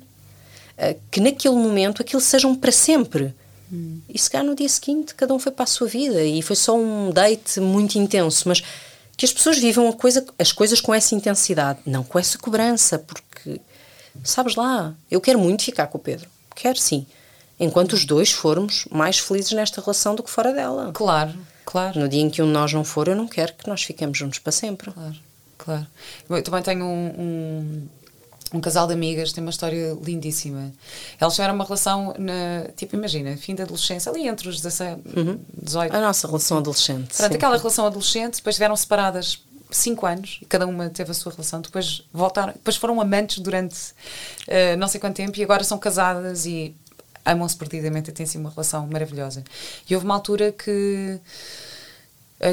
[0.78, 3.34] eh, que naquele momento aquilo seja um para sempre
[3.72, 4.02] Hum.
[4.10, 6.56] E se calhar no dia seguinte cada um foi para a sua vida e foi
[6.56, 8.62] só um date muito intenso, mas
[9.16, 13.62] que as pessoas vivam coisa, as coisas com essa intensidade, não com essa cobrança, porque
[14.24, 17.06] sabes lá, eu quero muito ficar com o Pedro, quero sim,
[17.60, 20.92] enquanto os dois formos mais felizes nesta relação do que fora dela.
[20.94, 21.34] Claro,
[21.66, 22.00] claro.
[22.00, 24.18] No dia em que um de nós não for, eu não quero que nós fiquemos
[24.18, 24.92] juntos para sempre.
[24.92, 25.16] Claro,
[25.58, 25.88] claro.
[26.30, 27.88] Eu também tenho um, um
[28.54, 30.72] um casal de amigas tem uma história lindíssima.
[31.20, 35.40] Elas tiveram uma relação, na, tipo, imagina, fim da adolescência, ali entre os 17, uhum.
[35.62, 35.96] 18.
[35.96, 37.16] A nossa relação adolescente.
[37.16, 41.32] Pronto, aquela relação adolescente, depois estiveram separadas cinco anos, e cada uma teve a sua
[41.32, 43.76] relação, depois voltaram, depois foram amantes durante
[44.48, 46.76] uh, não sei quanto tempo e agora são casadas e
[47.26, 49.44] amam-se perdidamente e têm assim uma relação maravilhosa.
[49.90, 51.20] E houve uma altura que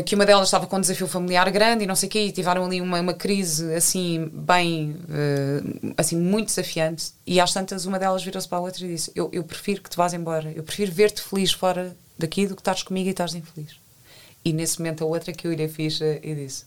[0.05, 2.33] que uma delas estava com um desafio familiar grande e não sei o quê, e
[2.33, 7.13] tiveram ali uma, uma crise assim, bem, uh, assim, muito desafiante.
[7.27, 9.89] E às tantas, uma delas virou-se para a outra e disse: eu, eu prefiro que
[9.89, 13.35] te vás embora, eu prefiro ver-te feliz fora daqui do que estares comigo e estás
[13.35, 13.77] infeliz.
[14.45, 16.67] E nesse momento, a outra que eu lhe ficha e disse: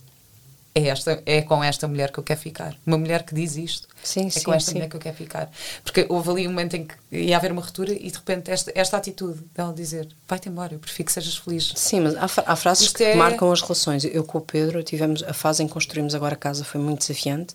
[0.73, 2.75] é, esta, é com esta mulher que eu quero ficar.
[2.85, 4.77] Uma mulher que diz isto, sim, é sim, com esta sim.
[4.77, 5.51] mulher que eu quero ficar.
[5.83, 8.71] Porque houve ali um momento em que ia haver uma ruptura e de repente esta,
[8.73, 11.73] esta atitude dela dizer vai-te embora, eu prefiro que sejas feliz.
[11.75, 13.15] Sim, mas há, há frases Isto que é...
[13.15, 14.05] marcam as relações.
[14.05, 16.99] Eu com o Pedro tivemos a fase em que construímos agora a casa foi muito
[16.99, 17.53] desafiante.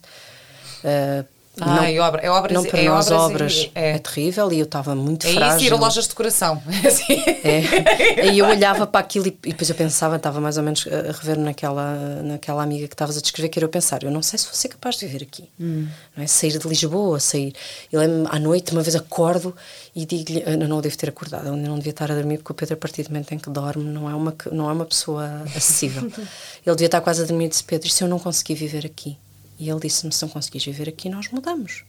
[0.83, 3.91] Uh, ah, não, é obra, é obras, não para é nós obras, obras é.
[3.91, 3.97] é.
[3.99, 5.53] terrível e eu estava muito é frágil.
[5.53, 6.61] É isso ir a lojas de decoração.
[7.43, 8.27] é.
[8.27, 11.11] E eu olhava para aquilo e, e, depois eu pensava, estava mais ou menos a
[11.11, 14.37] rever naquela, naquela amiga que estavas a descrever, que era eu pensar, eu não sei
[14.37, 15.49] se vou ser capaz de viver aqui.
[15.59, 15.87] Hum.
[16.15, 16.27] Não é?
[16.27, 17.53] Sair de Lisboa, sair.
[17.91, 19.55] Eu lembro à noite, uma vez acordo
[19.95, 22.55] e digo-lhe, eu não devo ter acordado, eu não devia estar a dormir porque o
[22.55, 25.43] Pedro a partir do momento em que dorme não é uma, não é uma pessoa
[25.55, 26.03] acessível.
[26.65, 28.85] Ele devia estar quase a dormir e disse, Pedro, e se eu não conseguir viver
[28.85, 29.17] aqui?
[29.59, 31.83] E ele disse-me: se não conseguires viver aqui, nós mudamos.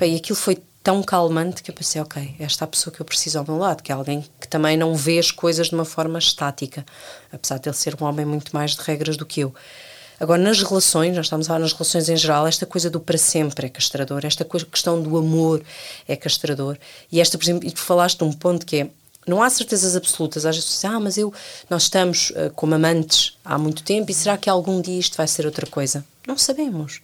[0.00, 3.06] E aquilo foi tão calmante que eu pensei: ok, esta é a pessoa que eu
[3.06, 5.84] preciso ao meu lado, que é alguém que também não vê as coisas de uma
[5.84, 6.84] forma estática,
[7.32, 9.54] apesar de ele ser um homem muito mais de regras do que eu.
[10.20, 13.18] Agora, nas relações, nós estamos a falar nas relações em geral, esta coisa do para
[13.18, 15.60] sempre é castrador, esta coisa, questão do amor
[16.06, 16.78] é castrador.
[17.10, 18.90] E esta, por exemplo, e tu falaste de um ponto que é
[19.26, 20.44] não há certezas absolutas.
[20.44, 21.32] Às vezes ah, mas eu,
[21.70, 25.28] nós estamos uh, como amantes há muito tempo e será que algum dia isto vai
[25.28, 26.04] ser outra coisa?
[26.26, 27.00] Não sabemos.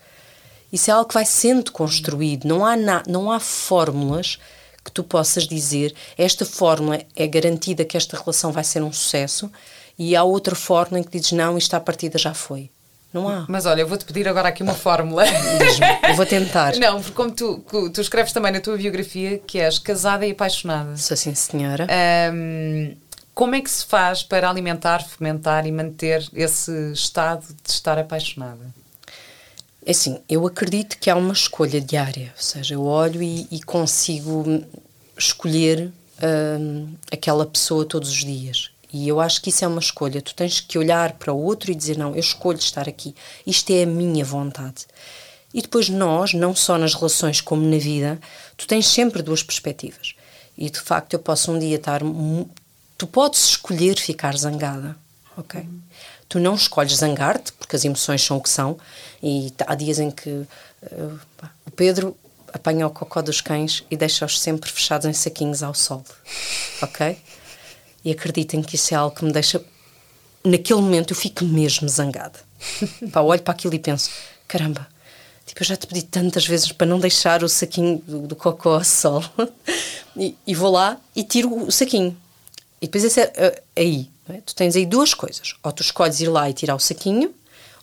[0.72, 2.46] Isso é algo que vai sendo construído.
[2.46, 4.38] Não há, na, não há fórmulas
[4.85, 9.50] que tu possas dizer esta fórmula é garantida que esta relação vai ser um sucesso
[9.98, 12.70] e há outra fórmula em que dizes não, isto à partida já foi.
[13.12, 13.47] Não há.
[13.49, 15.25] Mas olha, eu vou-te pedir agora aqui uma fórmula.
[16.09, 16.77] eu vou tentar.
[16.77, 20.97] Não, porque como tu, tu escreves também na tua biografia que és casada e apaixonada.
[20.97, 21.87] Sou sim, senhora.
[22.33, 22.94] Um,
[23.35, 28.66] como é que se faz para alimentar, fomentar e manter esse estado de estar apaixonada?
[29.87, 33.62] É assim, eu acredito que há uma escolha diária, ou seja, eu olho e, e
[33.62, 34.44] consigo
[35.16, 35.90] escolher
[37.11, 38.71] aquela pessoa todos os dias.
[38.92, 40.22] E eu acho que isso é uma escolha.
[40.22, 43.14] Tu tens que olhar para o outro e dizer: não, eu escolho estar aqui.
[43.46, 44.87] Isto é a minha vontade.
[45.53, 48.18] E depois, nós, não só nas relações como na vida,
[48.57, 50.14] tu tens sempre duas perspectivas.
[50.57, 52.01] E de facto, eu posso um dia estar.
[52.96, 54.96] Tu podes escolher ficar zangada,
[55.37, 55.61] ok?
[55.61, 55.81] Uhum.
[56.29, 58.77] Tu não escolhes zangar-te, porque as emoções são o que são.
[59.22, 61.20] E há dias em que uh,
[61.64, 62.16] o Pedro
[62.53, 66.05] apanha o cocó dos cães e deixa-os sempre fechados em saquinhos ao sol,
[66.83, 67.18] ok?
[68.04, 69.62] E acreditem que isso é algo que me deixa.
[70.44, 72.38] Naquele momento eu fico mesmo zangada.
[73.12, 74.11] Pá, olho para aquilo e penso:
[74.46, 74.87] caramba,
[75.44, 78.74] tipo, eu já te pedi tantas vezes para não deixar o saquinho do, do cocó
[78.74, 79.22] ao sol.
[80.16, 82.16] e, e, vou lá e tiro o saquinho.
[82.80, 84.08] E depois esse é, é aí.
[84.28, 84.40] É?
[84.44, 85.54] Tu tens aí duas coisas.
[85.62, 87.34] Ou tu escolhes ir lá e tirar o saquinho,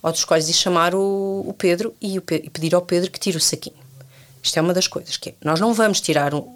[0.02, 3.20] ou tu escolhes ir chamar o, o Pedro e, o, e pedir ao Pedro que
[3.20, 3.86] tire o saquinho.
[4.42, 6.55] Isto é uma das coisas que é, nós não vamos tirar um,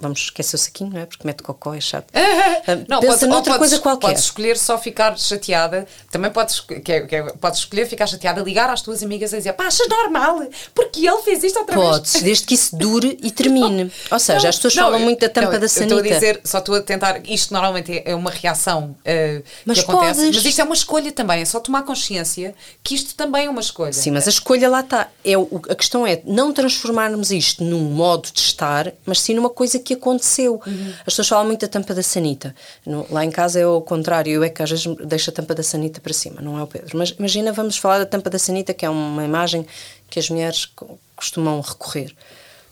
[0.00, 1.06] Vamos esquecer o saquinho, não é?
[1.06, 2.12] Porque mete cocó, é chato.
[2.88, 4.06] não, Pensa pode, noutra podes, coisa qualquer.
[4.06, 5.88] Podes escolher só ficar chateada.
[6.08, 9.38] Também podes, que é, que é, podes escolher ficar chateada, ligar às tuas amigas e
[9.38, 10.46] dizer pá, achas normal?
[10.72, 12.24] Porque ele fez isto outra podes, vez.
[12.24, 13.90] desde que isso dure e termine.
[14.10, 15.94] Ou seja, não, as pessoas não, falam muito da tampa da sanita.
[15.94, 17.20] Estou a dizer, só estou a tentar.
[17.28, 20.20] Isto normalmente é uma reação uh, mas que acontece.
[20.20, 20.36] Podes.
[20.36, 21.40] Mas isto é uma escolha também.
[21.40, 23.92] É só tomar consciência que isto também é uma escolha.
[23.92, 25.08] Sim, mas a escolha lá está.
[25.24, 29.78] É, a questão é não transformarmos isto num modo de estar, mas sim numa coisa
[29.78, 30.60] que aconteceu.
[30.66, 30.92] Uhum.
[30.98, 32.54] As pessoas falam muito da tampa da sanita.
[32.84, 35.54] No, lá em casa é o contrário, eu é que às vezes deixo a tampa
[35.54, 36.96] da sanita para cima, não é o Pedro.
[36.96, 39.66] Mas imagina, vamos falar da tampa da sanita, que é uma imagem
[40.10, 40.68] que as mulheres
[41.16, 42.14] costumam recorrer.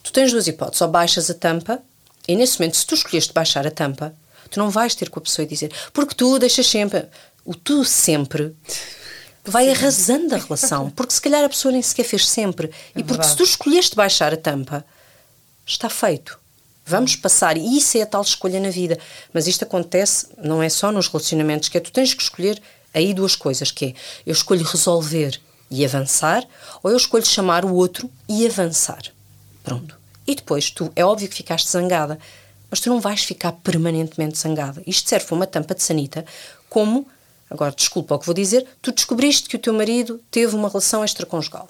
[0.03, 1.83] Tu tens duas hipóteses, ou baixas a tampa,
[2.29, 4.15] e nesse momento, se tu escolheste baixar a tampa,
[4.51, 7.07] tu não vais ter com a pessoa e dizer, porque tu deixas sempre.
[7.45, 8.55] O tu sempre
[9.45, 12.69] vai arrasando a relação, porque se calhar a pessoa nem sequer fez sempre.
[12.95, 13.31] É e porque verdade.
[13.31, 14.85] se tu escolheste baixar a tampa,
[15.65, 16.39] está feito.
[16.89, 18.97] Vamos passar, e isso é a tal escolha na vida.
[19.33, 22.63] Mas isto acontece, não é só nos relacionamentos, que é tu tens que escolher
[22.95, 23.95] aí duas coisas, que é
[24.25, 26.47] eu escolho resolver e avançar,
[26.85, 29.03] ou eu escolho chamar o outro e avançar.
[29.65, 29.99] Pronto.
[30.25, 32.21] E depois, tu, é óbvio que ficaste zangada,
[32.71, 34.81] mas tu não vais ficar permanentemente zangada.
[34.87, 36.25] Isto serve uma tampa de sanita,
[36.69, 37.05] como,
[37.51, 41.05] agora desculpa o que vou dizer, tu descobriste que o teu marido teve uma relação
[41.05, 41.69] extraconjugal.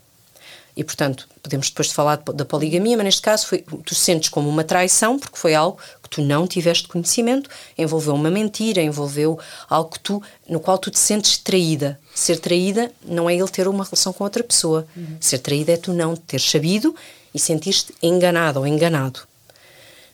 [0.76, 4.46] E, portanto, podemos depois de falar da poligamia, mas neste caso foi, tu sentes como
[4.46, 9.38] uma traição, porque foi algo que tu não tiveste conhecimento, envolveu uma mentira, envolveu
[9.70, 11.98] algo que tu, no qual tu te sentes traída.
[12.14, 14.86] Ser traída não é ele ter uma relação com outra pessoa.
[14.94, 15.16] Uhum.
[15.18, 16.94] Ser traída é tu não ter sabido
[17.34, 19.20] e sentir-te enganado ou enganado.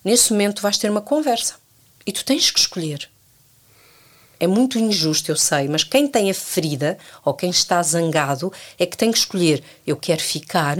[0.03, 1.55] Nesse momento vais ter uma conversa
[2.05, 3.09] e tu tens que escolher
[4.43, 8.85] é muito injusto, eu sei, mas quem tem a ferida ou quem está zangado é
[8.85, 10.77] que tem que escolher: eu quero ficar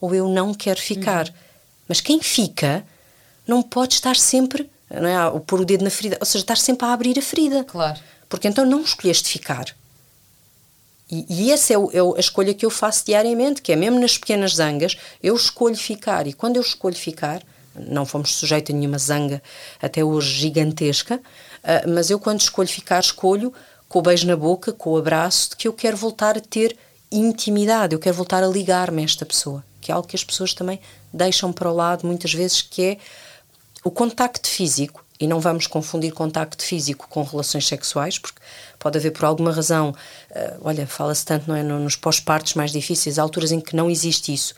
[0.00, 1.28] ou eu não quero ficar.
[1.28, 1.34] Uhum.
[1.86, 2.84] Mas quem fica
[3.46, 6.56] não pode estar sempre, não é, ou pôr o dedo na ferida, ou seja, estar
[6.56, 7.62] sempre a abrir a ferida.
[7.62, 8.00] Claro.
[8.28, 9.66] Porque então não escolheste ficar.
[11.08, 14.00] E, e essa é, o, é, a escolha que eu faço diariamente, que é mesmo
[14.00, 16.26] nas pequenas zangas, eu escolho ficar.
[16.26, 17.42] E quando eu escolho ficar,
[17.76, 19.40] não fomos sujeitos a nenhuma zanga
[19.80, 21.20] até hoje gigantesca,
[21.64, 23.52] uh, mas eu quando escolho ficar, escolho
[23.88, 26.76] com o beijo na boca, com o abraço, de que eu quero voltar a ter
[27.10, 30.52] intimidade, eu quero voltar a ligar-me a esta pessoa, que é algo que as pessoas
[30.52, 30.80] também
[31.12, 32.98] deixam para o lado muitas vezes, que é
[33.84, 38.40] o contacto físico, e não vamos confundir contacto físico com relações sexuais, porque
[38.78, 43.18] pode haver por alguma razão, uh, olha, fala-se tanto não é, nos pós-partos mais difíceis,
[43.18, 44.54] alturas em que não existe isso,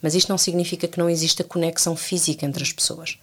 [0.00, 3.18] mas isto não significa que não exista conexão física entre as pessoas.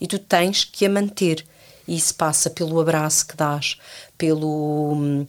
[0.00, 1.44] E tu tens que a manter.
[1.86, 3.78] E isso passa pelo abraço que dás,
[4.16, 4.94] pelo.
[4.94, 5.26] Hum,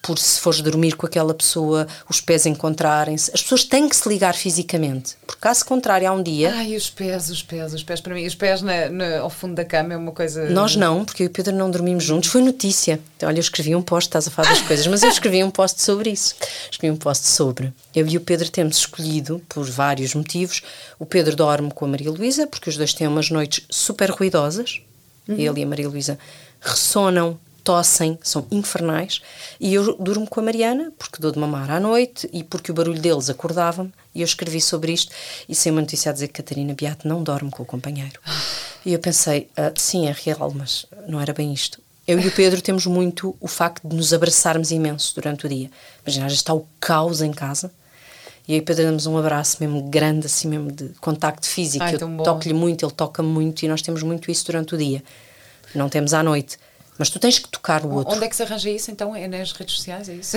[0.00, 3.30] por se fores dormir com aquela pessoa, os pés encontrarem-se.
[3.32, 5.16] As pessoas têm que se ligar fisicamente.
[5.26, 6.52] Porque caso contrário, há um dia.
[6.54, 8.26] Ai, os pés, os pés, os pés para mim.
[8.26, 10.48] Os pés na, na, ao fundo da cama é uma coisa.
[10.50, 12.28] Nós não, porque eu e o Pedro não dormimos juntos.
[12.28, 13.00] Foi notícia.
[13.16, 15.50] Então, olha, eu escrevi um post, estás a falar das coisas, mas eu escrevi um
[15.50, 16.34] post sobre isso.
[16.70, 17.72] Escrevi um post sobre.
[17.94, 20.62] Eu e o Pedro temos escolhido, por vários motivos,
[20.98, 24.82] o Pedro dorme com a Maria Luísa, porque os dois têm umas noites super ruidosas.
[25.28, 25.36] Uhum.
[25.36, 26.18] Ele e a Maria Luísa
[26.60, 29.22] ressonam tossem, são infernais.
[29.60, 32.74] E eu durmo com a Mariana, porque dou de mamar à noite e porque o
[32.74, 33.92] barulho deles acordava-me.
[34.14, 35.12] E eu escrevi sobre isto
[35.48, 38.20] e sem uma notícia a dizer que Catarina Beato não dorme com o companheiro.
[38.84, 41.80] E eu pensei, ah, sim, é real, mas não era bem isto.
[42.06, 45.70] Eu e o Pedro temos muito o facto de nos abraçarmos imenso durante o dia.
[46.04, 47.70] Imagina, já está o caos em casa.
[48.46, 51.84] E aí Pedro damos um abraço mesmo grande, assim mesmo de contacto físico.
[51.84, 55.02] Ai, eu toco-lhe muito, ele toca-me muito e nós temos muito isso durante o dia.
[55.74, 56.58] Não temos à noite.
[56.98, 58.14] Mas tu tens que tocar o outro.
[58.14, 59.16] Onde é que se arranja isso então?
[59.16, 60.36] É nas redes sociais, é isso?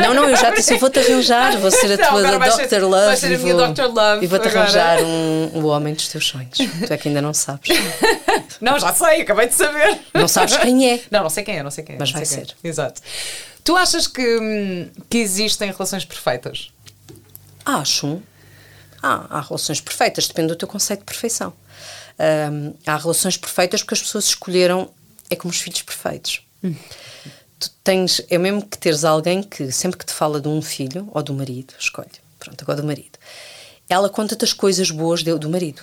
[0.00, 2.68] Não, não, eu já disse, eu vou-te arranjar, vou ser a tua não, Dr.
[2.68, 3.06] Ser, Love.
[3.06, 3.82] Vai ser a minha Dr.
[3.92, 4.24] Love.
[4.24, 6.56] E vou-te arranjar um, o homem dos teus sonhos.
[6.56, 7.76] Tu é que ainda não sabes.
[8.60, 9.98] Não, já sei, acabei de saber.
[10.14, 11.00] Não sabes quem é.
[11.10, 11.98] Não, não sei quem é, não sei quem é.
[11.98, 12.54] Mas vai ser.
[12.62, 12.68] É.
[12.68, 13.02] Exato.
[13.64, 16.70] Tu achas que, hum, que existem relações perfeitas?
[17.64, 18.22] Acho.
[19.02, 21.52] Ah, há relações perfeitas, depende do teu conceito de perfeição.
[22.18, 24.90] Um, há relações perfeitas porque as pessoas escolheram
[25.28, 26.42] é como os filhos perfeitos.
[27.58, 31.08] Tu tens, é mesmo que teres alguém que sempre que te fala de um filho
[31.12, 33.18] ou do marido, escolhe, pronto, agora do marido,
[33.88, 35.82] ela conta-te as coisas boas do, do marido.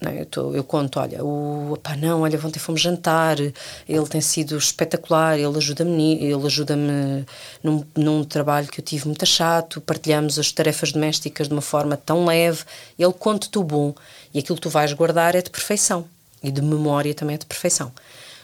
[0.00, 0.20] Não, é?
[0.20, 4.56] eu, tô, eu, conto, olha, o pá, não, olha, ontem fomos jantar, ele tem sido
[4.56, 7.24] espetacular, ele ajuda-me, ele ajuda-me
[7.62, 11.96] num, num trabalho que eu tive muito chato, partilhamos as tarefas domésticas de uma forma
[11.96, 12.64] tão leve,
[12.98, 13.94] ele conta-te o bom
[14.32, 16.04] e aquilo que tu vais guardar é de perfeição
[16.42, 17.90] e de memória também é de perfeição.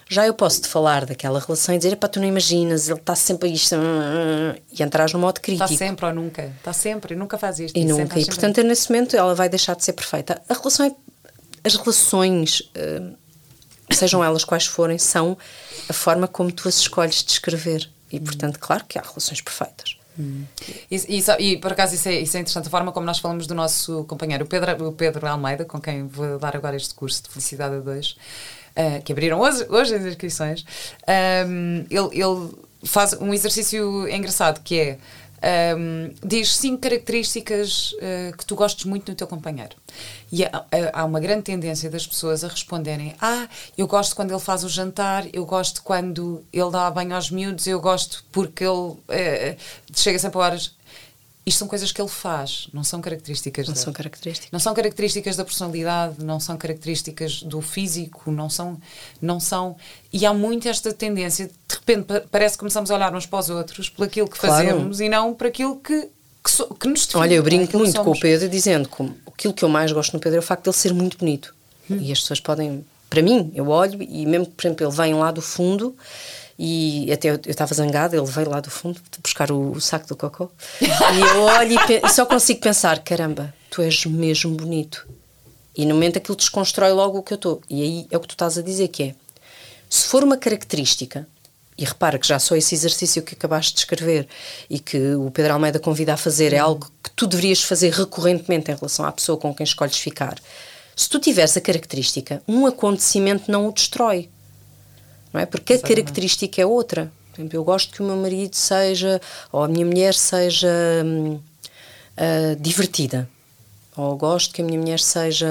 [0.09, 3.15] Já eu posso te falar daquela relação e dizer, pá, tu não imaginas, ele está
[3.15, 3.77] sempre a isto,
[4.73, 5.65] e entras no modo crítico.
[5.73, 7.79] Está sempre ou nunca, está sempre, nunca faz isto.
[7.79, 10.43] E nunca, e portanto, nesse momento ela vai deixar de ser perfeita.
[10.49, 10.93] A relação é,
[11.65, 13.17] as relações, uh,
[13.91, 15.37] sejam elas quais forem, são
[15.89, 17.89] a forma como tu as escolhes descrever.
[18.13, 19.97] E portanto, claro que há relações perfeitas.
[20.19, 20.45] Hum.
[20.91, 23.47] E, e, e, por acaso isso é, isso é interessante, a forma como nós falamos
[23.47, 27.23] do nosso companheiro, o Pedro, o Pedro Almeida, com quem vou dar agora este curso
[27.23, 28.17] de Felicidade a dois,
[28.77, 30.65] uh, que abriram hoje, hoje as inscrições,
[31.47, 32.51] um, ele, ele
[32.85, 34.99] faz um exercício engraçado que é
[35.43, 39.75] um, diz cinco características uh, que tu gostes muito no teu companheiro.
[40.31, 44.41] E há, há, uma grande tendência das pessoas a responderem: Ah, eu gosto quando ele
[44.41, 48.71] faz o jantar, eu gosto quando ele dá banho aos miúdos, eu gosto porque ele
[48.71, 49.57] uh,
[49.95, 50.80] chega sempre a horas.
[51.45, 53.67] Isto são coisas que ele faz, não são características.
[53.67, 54.53] Não são características.
[54.53, 58.79] Não são características da personalidade, não são características do físico, não são,
[59.23, 59.77] não são.
[60.13, 63.49] E há muito esta tendência, de repente parece que começamos a olhar uns para os
[63.49, 64.55] outros por aquilo que claro.
[64.55, 66.09] fazemos e não para aquilo que,
[66.45, 67.23] que, so, que nos define.
[67.23, 68.13] Olha, eu brinco muito somos.
[68.13, 70.65] com o Pedro dizendo que aquilo que eu mais gosto no Pedro é o facto
[70.65, 71.55] de ele ser muito bonito.
[71.91, 71.99] Hum.
[72.01, 72.85] E as pessoas podem.
[73.09, 75.97] Para mim, eu olho e mesmo que, por exemplo, ele vem lá do fundo
[76.63, 80.15] e até eu estava zangada, ele veio lá do fundo buscar o, o saco do
[80.15, 80.51] cocô.
[80.79, 85.09] e eu olho e, e, só consigo pensar: caramba, tu és mesmo bonito.
[85.75, 87.63] E no momento aquilo desconstrói logo o que eu estou.
[87.71, 89.15] E aí é o que tu estás a dizer: que é
[89.89, 91.27] se for uma característica,
[91.79, 94.29] e repara que já só esse exercício que acabaste de escrever
[94.69, 98.71] e que o Pedro Almeida convida a fazer é algo que tu deverias fazer recorrentemente
[98.71, 100.39] em relação à pessoa com quem escolhes ficar.
[100.95, 104.29] Se tu tiveres a característica, um acontecimimento não o destrói
[105.33, 105.47] não é?
[105.47, 107.13] Porque a característica é outra.
[107.33, 109.21] Por exemplo, eu gosto que o meu marido seja,
[109.53, 110.69] ou a minha mulher seja
[111.05, 113.29] hum, uh, divertida,
[113.97, 115.49] ou gosto que a minha mulher seja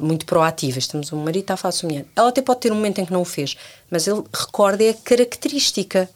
[0.00, 0.78] muito proativa.
[0.78, 2.06] Estamos, o marido está a falar mulher.
[2.14, 3.56] Ela até pode ter um momento em que não o fez,
[3.90, 6.08] mas ele recorda é a característica,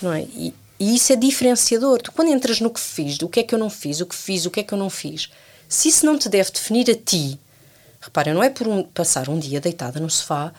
[0.00, 0.22] não é?
[0.22, 2.00] E, e isso é diferenciador.
[2.00, 4.14] Tu, quando entras no que fiz, do que é que eu não fiz, o que
[4.14, 5.30] fiz, o que é que eu não fiz,
[5.68, 7.38] se isso não te deve definir a ti,
[8.00, 10.52] repara, não é por um, passar um dia deitada no sofá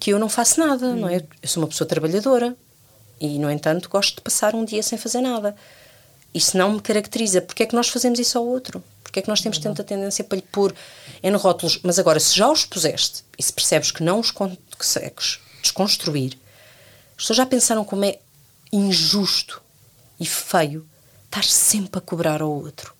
[0.00, 0.96] que eu não faço nada, hum.
[0.96, 1.22] não é?
[1.42, 2.56] Eu sou uma pessoa trabalhadora
[3.20, 5.54] e, no entanto, gosto de passar um dia sem fazer nada.
[6.32, 7.42] Isso não me caracteriza.
[7.42, 8.82] Porque é que nós fazemos isso ao outro?
[9.02, 9.64] Porque é que nós temos uhum.
[9.64, 10.74] tanta tendência para lhe pôr
[11.22, 11.80] em rótulos?
[11.82, 16.38] Mas agora, se já os puseste e se percebes que não os consegues desconstruir,
[17.16, 18.18] as pessoas já pensaram como é
[18.72, 19.60] injusto
[20.18, 20.86] e feio
[21.26, 22.94] estar sempre a cobrar ao outro.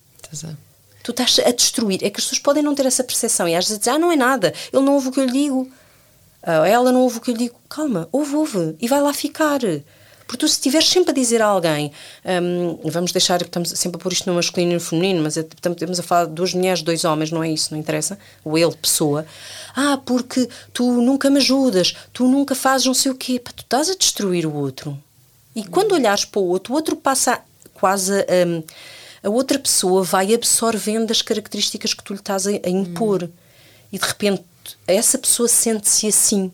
[1.03, 2.03] Tu estás a destruir.
[2.03, 4.11] É que as pessoas podem não ter essa percepção e às vezes dizem, ah, não
[4.11, 5.71] é nada, ele não ouve o que eu lhe digo.
[6.43, 7.55] Uh, ela não ouve o que eu lhe digo.
[7.69, 8.75] Calma, ouve, ouve.
[8.79, 9.59] E vai lá ficar.
[10.31, 11.91] Porque tu, se estiveres sempre a dizer a alguém,
[12.25, 15.41] um, vamos deixar, estamos sempre a pôr isto no masculino e no feminino, mas é,
[15.41, 18.17] estamos a falar de duas mulheres, dois homens, não é isso, não interessa?
[18.45, 19.25] O ele, pessoa.
[19.75, 23.39] Ah, porque tu nunca me ajudas, tu nunca fazes não sei o quê.
[23.39, 24.97] Pá, tu estás a destruir o outro.
[25.53, 27.41] E quando olhares para o outro, o outro passa
[27.73, 28.47] quase a.
[28.47, 28.63] Um,
[29.23, 33.23] a outra pessoa vai absorvendo as características que tu lhe estás a, a impor.
[33.23, 33.29] Hum.
[33.91, 34.43] E de repente
[34.87, 36.51] essa pessoa sente-se assim.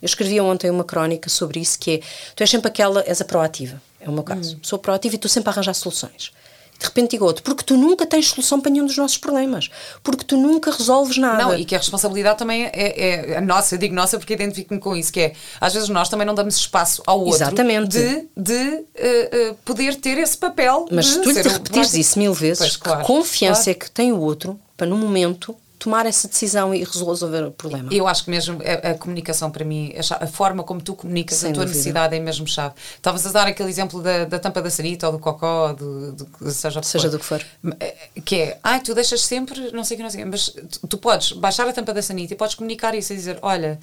[0.00, 2.00] Eu escrevi ontem uma crónica sobre isso, que é,
[2.34, 4.56] tu és sempre aquela, és a proativa, é o meu caso.
[4.56, 4.60] Hum.
[4.62, 6.32] Sou proativa e tu sempre a arranjar soluções.
[6.78, 9.68] De repente digo outro, porque tu nunca tens solução para nenhum dos nossos problemas,
[10.00, 11.42] porque tu nunca resolves nada.
[11.42, 14.78] Não, e que a responsabilidade também é, é, é nossa, eu digo nossa porque identifico-me
[14.78, 17.98] com isso, que é, às vezes nós também não damos espaço ao outro Exatamente.
[17.98, 20.86] de, de uh, uh, poder ter esse papel.
[20.92, 23.70] Mas se tu lhe repetires isso mil vezes, pois, claro, que confiança claro.
[23.72, 27.88] é que tem o outro para no momento tomar essa decisão e resolver o problema.
[27.92, 31.38] Eu acho que mesmo a, a comunicação para mim, a, a, forma como tu comunicas
[31.38, 31.76] Sem a tua dúvida.
[31.76, 32.74] necessidade é mesmo chave.
[32.96, 36.50] Estavas a dar aquele exemplo da, da tampa da sanita ou do cocó, do, do,
[36.50, 37.44] seja, seja do que for.
[37.80, 40.86] Eh, que é, ai, tu deixas sempre, não sei o que, não sei mas tu,
[40.86, 43.78] tu, podes baixar a tampa da sanita e podes comunicar isso e dizer, olha,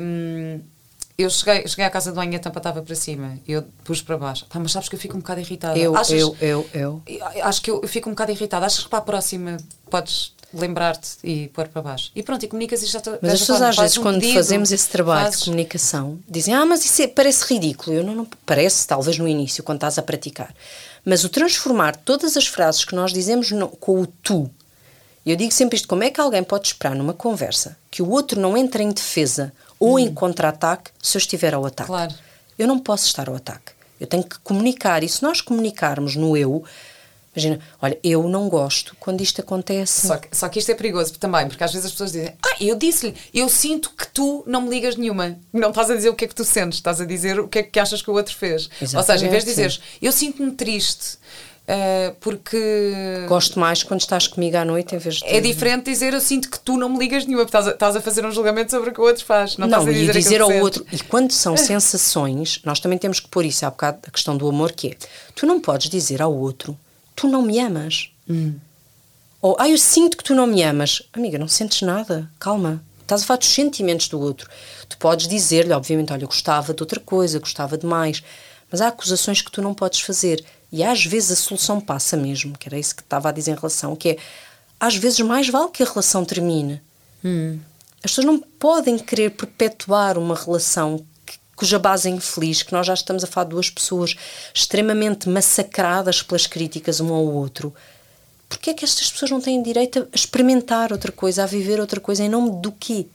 [0.00, 0.60] hum,
[1.16, 3.62] eu cheguei, cheguei à casa de banho e a tampa estava para cima e eu
[3.84, 4.46] pus para baixo.
[4.46, 5.78] Pá, mas sabes que eu fico um bocado irritada.
[5.78, 7.02] Eu, Achas, eu, eu, eu.
[7.42, 8.66] Acho que eu, eu fico um bocado irritada.
[8.66, 9.56] Achas que para a próxima
[9.88, 12.10] podes lembrar-te e pôr para baixo.
[12.14, 14.72] E pronto, e comunicas isto já Mas as pessoas às vezes, um quando pedido, fazemos
[14.72, 15.40] esse trabalho fazes...
[15.40, 17.96] de comunicação, dizem, ah, mas isso é, parece ridículo.
[17.96, 20.54] Eu não, não, parece, talvez no início, quando estás a praticar.
[21.04, 24.50] Mas o transformar todas as frases que nós dizemos no, com o tu,
[25.24, 28.10] e eu digo sempre isto, como é que alguém pode esperar numa conversa que o
[28.10, 29.98] outro não entre em defesa ou hum.
[29.98, 31.88] em contra-ataque se eu estiver ao ataque?
[31.88, 32.14] Claro.
[32.58, 33.72] Eu não posso estar ao ataque.
[33.98, 35.02] Eu tenho que comunicar.
[35.02, 36.62] E se nós comunicarmos no eu,
[37.34, 40.06] Imagina, olha, eu não gosto quando isto acontece.
[40.06, 42.56] Só que, só que isto é perigoso também, porque às vezes as pessoas dizem, ah,
[42.60, 45.36] eu disse-lhe, eu sinto que tu não me ligas nenhuma.
[45.52, 47.58] Não estás a dizer o que é que tu sentes, estás a dizer o que
[47.58, 48.68] é que achas que o outro fez.
[48.80, 51.18] Exatamente, Ou seja, em vez de dizeres, eu sinto-me triste,
[51.64, 53.24] Uh, porque.
[53.26, 55.24] Gosto mais quando estás comigo à noite em vez de.
[55.24, 57.96] É diferente dizer eu sinto que tu não me ligas nenhuma, porque estás a, estás
[57.96, 59.56] a fazer um julgamento sobre o que o outro faz.
[59.56, 60.84] Não, não estás a dizer, e dizer ao outro.
[60.92, 64.46] E quando são sensações, nós também temos que pôr isso há bocado a questão do
[64.46, 64.96] amor, que é
[65.34, 66.76] tu não podes dizer ao outro
[67.14, 68.10] tu não me amas.
[68.28, 68.54] Hum.
[69.40, 71.02] Ou ah, eu sinto que tu não me amas.
[71.12, 72.82] Amiga, não sentes nada, calma.
[73.02, 74.48] Estás a falar dos sentimentos do outro.
[74.88, 78.22] Tu podes dizer-lhe, obviamente, olha, gostava de outra coisa, gostava de mais.
[78.70, 80.42] Mas há acusações que tu não podes fazer.
[80.72, 83.56] E às vezes a solução passa mesmo, que era isso que estava a dizer em
[83.56, 84.18] relação, que é
[84.80, 86.80] às vezes mais vale que a relação termine.
[87.24, 87.58] Hum.
[88.02, 91.04] As pessoas não podem querer perpetuar uma relação
[91.56, 94.16] cuja base é infeliz, que nós já estamos a falar de duas pessoas
[94.52, 97.72] extremamente massacradas pelas críticas um ao outro.
[98.48, 102.00] Porquê é que estas pessoas não têm direito a experimentar outra coisa, a viver outra
[102.00, 103.06] coisa, em nome do quê?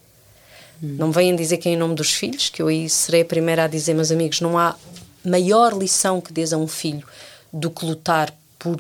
[0.84, 0.96] Hum.
[0.98, 3.66] Não venham dizer que é em nome dos filhos, que eu aí serei a primeira
[3.66, 4.76] a dizer, meus amigos, não há
[5.24, 7.06] maior lição que dês a um filho
[7.52, 8.78] do que lutar por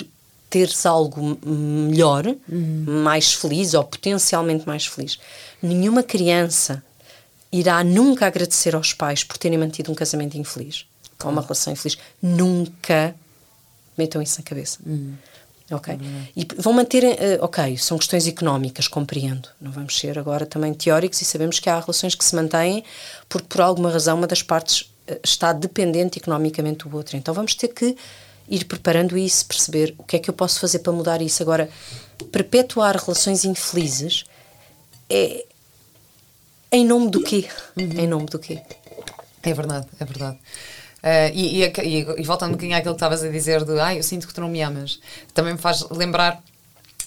[0.49, 2.85] teres algo melhor, uhum.
[3.03, 5.19] mais feliz ou potencialmente mais feliz.
[5.61, 6.83] Nenhuma criança
[7.51, 10.85] irá nunca agradecer aos pais por terem mantido um casamento infeliz
[11.23, 11.97] ou uma relação infeliz.
[12.21, 13.15] Nunca
[13.97, 14.79] metam isso na cabeça.
[14.85, 15.15] Uhum.
[15.71, 15.93] Ok?
[15.93, 16.27] Uhum.
[16.35, 17.03] E vão manter.
[17.03, 19.49] Uh, ok, são questões económicas, compreendo.
[19.61, 22.83] Não vamos ser agora também teóricos e sabemos que há relações que se mantêm
[23.27, 27.17] porque, por alguma razão, uma das partes uh, está dependente economicamente do outro.
[27.17, 27.95] Então vamos ter que
[28.47, 31.43] ir preparando isso, perceber o que é que eu posso fazer para mudar isso.
[31.43, 31.69] Agora,
[32.31, 34.23] perpetuar relações infelizes
[35.07, 35.45] é
[36.71, 37.47] em nome do quê?
[37.77, 37.89] Uhum.
[37.97, 38.59] Em nome do quê?
[39.43, 40.37] É verdade, é verdade.
[40.99, 44.03] Uh, e, e, e, voltando um bocadinho àquilo que estavas a dizer de ah, eu
[44.03, 44.99] sinto que tu não me amas,
[45.33, 46.43] também me faz lembrar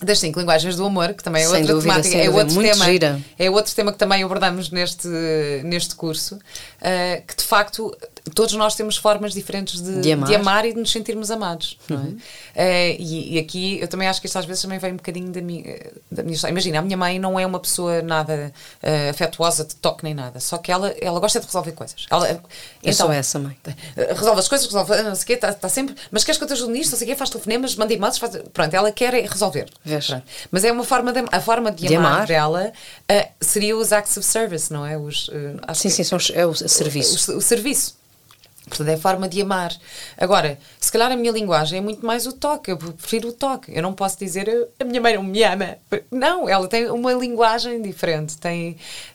[0.01, 3.21] das cinco linguagens do amor, que também é outra dúvida, temática, é outro tema, gira.
[3.39, 5.09] é outro tema que também abordamos neste,
[5.65, 7.97] neste curso, uh, que de facto
[8.31, 10.29] todos nós temos formas diferentes de, de, amar.
[10.29, 10.65] de amar.
[10.65, 11.77] e de nos sentirmos amados.
[11.91, 11.97] Uhum.
[11.97, 12.97] Não é?
[12.97, 15.31] Uh, e, e, aqui eu também acho que isto às vezes também vem um bocadinho
[15.31, 16.53] da minha, da minha história.
[16.53, 18.53] Imagina, a minha mãe não é uma pessoa nada
[18.83, 22.07] uh, afetuosa de toque nem nada, só que ela, ela gosta de resolver coisas.
[22.11, 22.41] Ela, eu
[22.83, 23.57] então, sou essa mãe.
[23.97, 25.97] Resolve as coisas, resolve, não sei o quê, está tá sempre.
[26.11, 26.93] Mas queres que eu te ajude nisto?
[26.93, 28.37] Não sei o quê, faz telefonemas, manda e-mails, faz.
[28.53, 29.69] Pronto, ela quer é resolver.
[30.51, 32.73] Mas é uma forma de, a forma de, de amar, amar, dela
[33.11, 34.97] uh, seria os acts of service, não é?
[34.97, 35.29] Os,
[35.75, 37.33] sim, sim, são, é o serviço.
[37.33, 38.01] o, o serviço.
[38.67, 39.75] Portanto, é a forma de amar.
[40.17, 42.71] Agora, se calhar a minha linguagem é muito mais o toque.
[42.71, 43.73] Eu prefiro o toque.
[43.75, 44.49] Eu não posso dizer
[44.79, 45.77] a minha mãe não me ama.
[46.11, 48.39] Não, ela tem uma linguagem diferente.
[48.39, 48.73] Tem,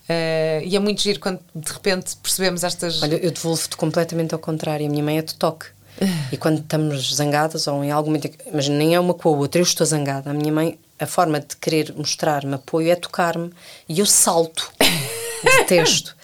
[0.10, 3.02] uh, e é muito giro quando de repente percebemos estas.
[3.02, 4.86] Olha, eu devolvo-te completamente ao contrário.
[4.86, 5.68] A minha mãe é de toque.
[6.32, 8.30] e quando estamos zangadas ou em algum momento.
[8.54, 9.60] Mas nem é uma com a outra.
[9.62, 10.30] Eu estou zangada.
[10.30, 13.52] A minha mãe, a forma de querer mostrar-me apoio é tocar-me.
[13.88, 14.72] E eu salto.
[15.44, 16.16] Detesto.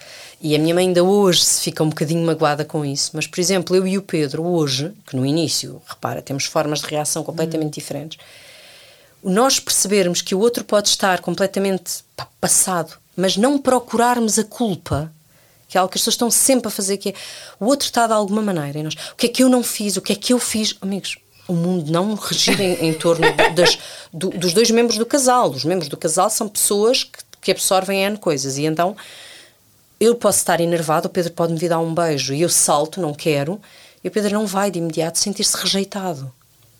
[0.44, 3.12] E a minha mãe ainda hoje se fica um bocadinho magoada com isso.
[3.14, 6.88] Mas, por exemplo, eu e o Pedro, hoje, que no início, repara, temos formas de
[6.88, 7.80] reação completamente hum.
[7.80, 8.20] diferentes,
[9.24, 12.04] nós percebermos que o outro pode estar completamente
[12.42, 15.10] passado, mas não procurarmos a culpa,
[15.70, 17.14] que é algo que as pessoas estão sempre a fazer, que é
[17.58, 18.96] o outro está de alguma maneira em nós.
[19.14, 19.96] O que é que eu não fiz?
[19.96, 20.76] O que é que eu fiz?
[20.82, 21.18] Amigos,
[21.48, 23.26] o mundo não regira em, em torno
[23.56, 23.80] das,
[24.12, 25.50] do, dos dois membros do casal.
[25.52, 28.58] Os membros do casal são pessoas que, que absorvem N coisas.
[28.58, 28.94] E então
[30.04, 33.14] eu posso estar enervado, o Pedro pode me dar um beijo e eu salto, não
[33.14, 33.60] quero,
[34.04, 36.32] e o Pedro não vai de imediato sentir-se rejeitado.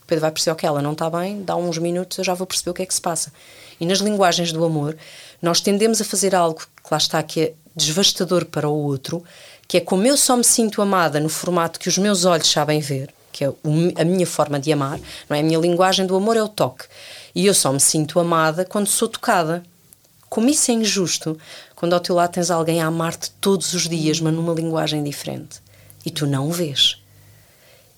[0.02, 2.46] O Pedro vai perceber, ok, ela não está bem, dá uns minutos, eu já vou
[2.46, 3.32] perceber o que é que se passa.
[3.80, 4.96] E nas linguagens do amor,
[5.40, 9.24] nós tendemos a fazer algo que lá está, que é devastador para o outro,
[9.66, 12.80] que é como eu só me sinto amada no formato que os meus olhos sabem
[12.80, 13.52] ver, que é
[13.96, 15.40] a minha forma de amar, não é?
[15.40, 16.84] A minha linguagem do amor é o toque.
[17.34, 19.64] E eu só me sinto amada quando sou tocada.
[20.28, 21.38] Como isso é injusto,
[21.74, 25.60] quando ao teu lado tens alguém a amar-te todos os dias, mas numa linguagem diferente,
[26.04, 27.02] e tu não o vês.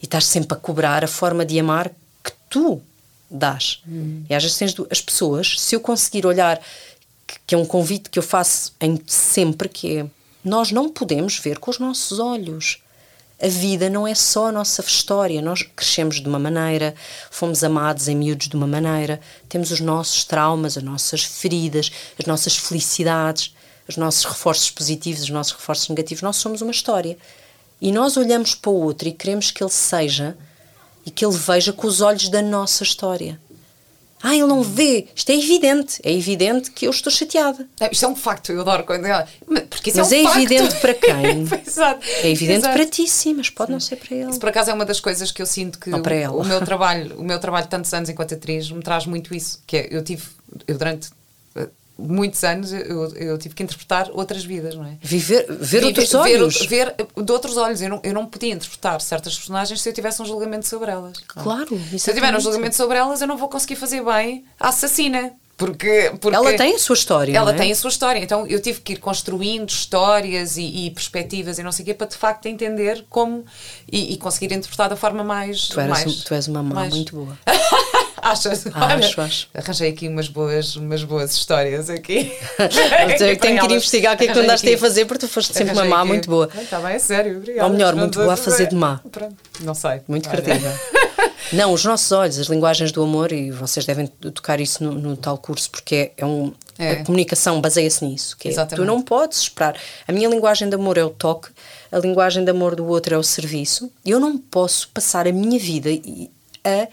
[0.00, 1.90] E estás sempre a cobrar a forma de amar
[2.22, 2.82] que tu
[3.30, 3.82] dás.
[3.86, 4.24] Hum.
[4.28, 6.60] E às vezes tens as pessoas, se eu conseguir olhar,
[7.26, 10.06] que, que é um convite que eu faço em sempre, que é
[10.44, 12.80] nós não podemos ver com os nossos olhos
[13.40, 15.42] a vida não é só a nossa história.
[15.42, 16.94] Nós crescemos de uma maneira,
[17.30, 22.24] fomos amados em miúdos de uma maneira, temos os nossos traumas, as nossas feridas, as
[22.26, 23.54] nossas felicidades,
[23.88, 26.22] os nossos reforços positivos, os nossos reforços negativos.
[26.22, 27.16] Nós somos uma história.
[27.80, 30.36] E nós olhamos para o outro e queremos que ele seja
[31.04, 33.38] e que ele veja com os olhos da nossa história.
[34.22, 35.06] Ah, ele não vê.
[35.14, 36.00] Isto é evidente.
[36.02, 37.68] É evidente que eu estou chateada.
[37.78, 39.04] É, isto é um facto, eu adoro quando.
[39.68, 41.14] Porque isso mas é, um é evidente para quem?
[41.14, 42.74] É evidente Exato.
[42.74, 43.72] para ti, sim, mas pode sim.
[43.74, 44.30] não ser para ele.
[44.30, 47.16] Isso por acaso é uma das coisas que eu sinto que o, o, meu trabalho,
[47.18, 49.62] o meu trabalho de tantos anos enquanto atriz me traz muito isso.
[49.66, 50.24] Que é, eu tive,
[50.66, 51.10] eu durante
[51.98, 54.96] muitos anos eu, eu tive que interpretar outras vidas, não é?
[55.00, 56.66] Viver, ver Viver- outros ver- olhos.
[56.66, 57.80] Ver, de outros olhos.
[57.80, 61.18] Eu não, eu não podia interpretar certas personagens se eu tivesse um julgamento sobre elas.
[61.26, 64.68] Claro, Se eu tiver um julgamento sobre elas, eu não vou conseguir fazer bem a
[64.68, 65.32] assassina.
[65.58, 67.34] Porque, porque Ela tem a sua história.
[67.34, 67.54] ela é?
[67.54, 68.18] tem a sua história.
[68.18, 71.94] Então eu tive que ir construindo histórias e, e perspectivas e não sei o quê
[71.94, 73.42] para de facto entender como
[73.90, 75.68] e, e conseguir interpretar da forma mais.
[75.68, 77.38] Tu, eras, mais, tu és uma mãe mais- muito boa.
[78.30, 78.64] Achas?
[78.74, 79.48] Acho, acho.
[79.54, 82.32] Arranjei aqui umas boas, umas boas histórias aqui.
[82.58, 83.72] Eu tenho que ir Elas.
[83.72, 85.90] investigar o que é que tu andaste a fazer, porque tu foste sempre uma Arranjei
[85.90, 86.08] má aqui.
[86.08, 86.50] muito boa.
[86.60, 87.66] Está bem, é sério, obrigada.
[87.68, 89.00] Ou melhor, muito boa a fazer de má.
[89.12, 90.00] Pronto, não sei.
[90.08, 90.72] Muito criativa.
[91.52, 95.16] Não, os nossos olhos, as linguagens do amor, e vocês devem tocar isso no, no
[95.16, 96.52] tal curso, porque é, é um.
[96.76, 96.90] É.
[96.90, 98.36] A comunicação baseia-se nisso.
[98.36, 98.84] Que é, Exatamente.
[98.84, 99.76] tu não podes esperar.
[100.08, 101.48] A minha linguagem de amor é o toque,
[101.90, 103.90] a linguagem de amor do outro é o serviço.
[104.04, 105.88] Eu não posso passar a minha vida
[106.64, 106.88] a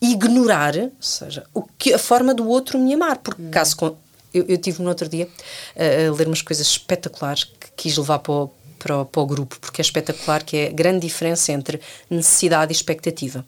[0.00, 3.18] ignorar, ou seja, o que, a forma do outro me amar.
[3.18, 3.50] Porque Hum.
[3.50, 3.96] caso.
[4.32, 5.28] Eu, eu tive no outro dia
[5.76, 9.26] a, a ler umas coisas espetaculares que quis levar para o, para, o, para o
[9.26, 13.44] grupo, porque é espetacular que é a grande diferença entre necessidade e expectativa.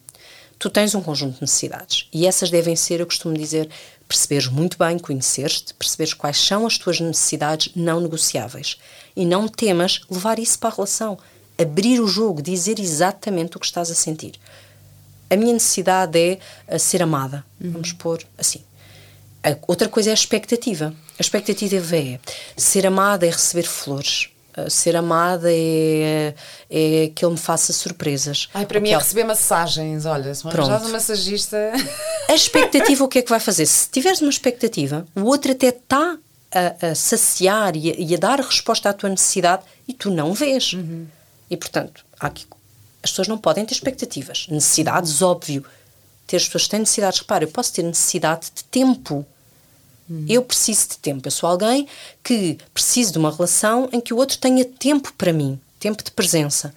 [0.58, 3.68] Tu tens um conjunto de necessidades e essas devem ser, eu costumo dizer,
[4.06, 8.78] perceberes muito bem, conheceres-te, perceberes quais são as tuas necessidades não negociáveis
[9.16, 11.18] e não temas levar isso para a relação.
[11.58, 14.34] Abrir o jogo, dizer exatamente o que estás a sentir.
[15.32, 17.44] A minha necessidade é a ser amada.
[17.60, 18.60] Vamos pôr assim.
[19.42, 20.94] A outra coisa é a expectativa.
[21.18, 22.18] A expectativa é
[22.56, 24.28] ser amada é receber flores.
[24.54, 26.34] Uh, Ser amada é,
[26.70, 28.50] é que ele me faça surpresas.
[28.52, 30.04] Ai, para mim é Aquela- receber massagens.
[30.04, 31.56] Olha, se arranjares um massagista.
[32.28, 33.64] A expectativa, o que é que vai fazer?
[33.64, 36.18] Se tiveres uma expectativa, o outro até está
[36.54, 40.34] a, a saciar e a, e a dar resposta à tua necessidade e tu não
[40.34, 40.76] vês.
[41.48, 42.44] E, portanto, há aqui,
[43.02, 44.46] as pessoas não podem ter expectativas.
[44.48, 45.64] Necessidades, óbvio.
[46.26, 47.20] Ter as pessoas que têm necessidades.
[47.20, 49.26] Repara, eu posso ter necessidade de tempo.
[50.28, 51.26] Eu preciso de tempo.
[51.26, 51.88] Eu sou alguém
[52.22, 56.10] que preciso de uma relação em que o outro tenha tempo para mim, tempo de
[56.10, 56.74] presença.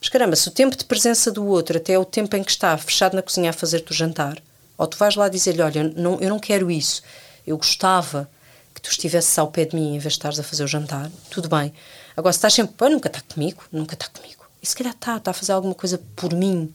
[0.00, 2.50] Mas caramba, se o tempo de presença do outro até é o tempo em que
[2.50, 4.42] está fechado na cozinha a fazer-te o jantar,
[4.76, 7.02] ou tu vais lá dizer-lhe: Olha, não, eu não quero isso,
[7.46, 8.28] eu gostava
[8.74, 11.10] que tu estivesses ao pé de mim em vez de estares a fazer o jantar,
[11.30, 11.72] tudo bem.
[12.16, 14.35] Agora, se estás sempre, pô, nunca está comigo, nunca está comigo.
[14.66, 16.72] E se calhar está, está a fazer alguma coisa por mim.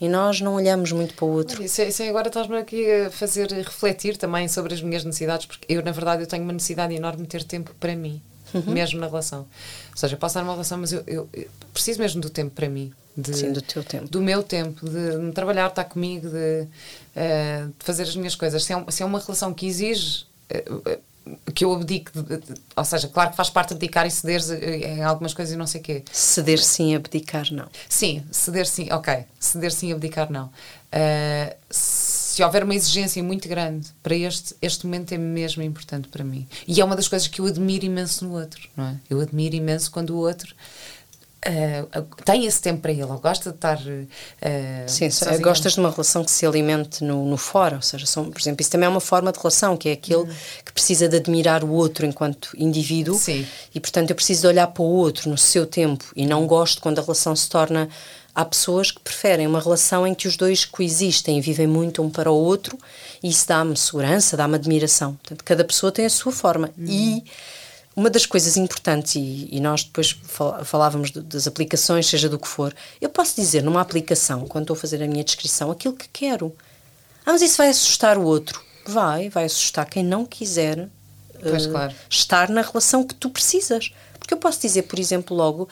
[0.00, 1.60] E nós não olhamos muito para o outro.
[1.64, 5.82] Isso, isso agora estás-me aqui a fazer refletir também sobre as minhas necessidades, porque eu,
[5.82, 8.22] na verdade, eu tenho uma necessidade enorme de ter tempo para mim,
[8.54, 8.62] Uhum.
[8.72, 9.40] mesmo na relação.
[9.40, 12.54] Ou seja, eu posso estar numa relação, mas eu, eu- eu preciso mesmo do tempo
[12.54, 12.92] para mim.
[13.16, 14.08] De, Sim, do teu tempo.
[14.08, 16.68] Do meu tempo, de, me trabalhar, estar comigo, de,
[17.16, 18.62] eh, de fazer as minhas coisas.
[18.62, 20.24] Se é, um- se é uma relação que exige.
[20.48, 20.98] eh, eh,
[21.54, 22.04] que eu de-
[22.76, 25.80] ou seja, claro que faz parte abdicar e ceder em algumas coisas e não sei
[25.80, 26.04] o quê.
[26.12, 27.66] Ceder sim, abdicar não.
[27.88, 29.24] Sim, ceder sim, ok.
[29.38, 30.50] Ceder sim, abdicar não.
[30.92, 36.22] Ah, se houver uma exigência muito grande para este, este momento é mesmo importante para
[36.24, 36.46] mim.
[36.66, 38.96] E é uma das coisas que eu admiro imenso no outro, não é?
[39.10, 40.54] Eu admiro imenso quando o outro
[41.46, 43.78] ah, tem esse tempo para ele, ou gosta de estar.
[44.42, 45.40] ah, Sim, sozinho.
[45.40, 48.60] gostas de uma relação que se alimente no, no fora, ou seja, são, por exemplo,
[48.60, 50.26] isso também é uma forma de relação, que é aquele
[50.64, 53.46] que precisa de admirar o outro enquanto indivíduo Sim.
[53.74, 56.82] e, portanto, eu preciso de olhar para o outro no seu tempo e não gosto
[56.82, 57.88] quando a relação se torna.
[58.34, 62.08] Há pessoas que preferem uma relação em que os dois coexistem e vivem muito um
[62.08, 62.78] para o outro
[63.20, 65.14] e isso dá-me segurança, dá-me admiração.
[65.14, 67.24] Portanto, cada pessoa tem a sua forma e
[67.98, 72.38] uma das coisas importantes, e, e nós depois fal- falávamos do- das aplicações, seja do
[72.38, 75.94] que for, eu posso dizer numa aplicação, quando estou a fazer a minha descrição, aquilo
[75.94, 76.54] que quero.
[77.26, 78.62] Ah, mas isso vai assustar o outro.
[78.86, 80.88] Vai, vai assustar quem não quiser
[81.42, 81.94] Pois, eh, claro.
[82.08, 83.90] estar na relação que tu precisas.
[84.18, 85.68] Porque eu posso dizer, por exemplo, logo,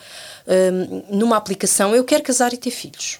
[0.47, 3.19] hum, numa aplicação, eu quero casar e ter filhos.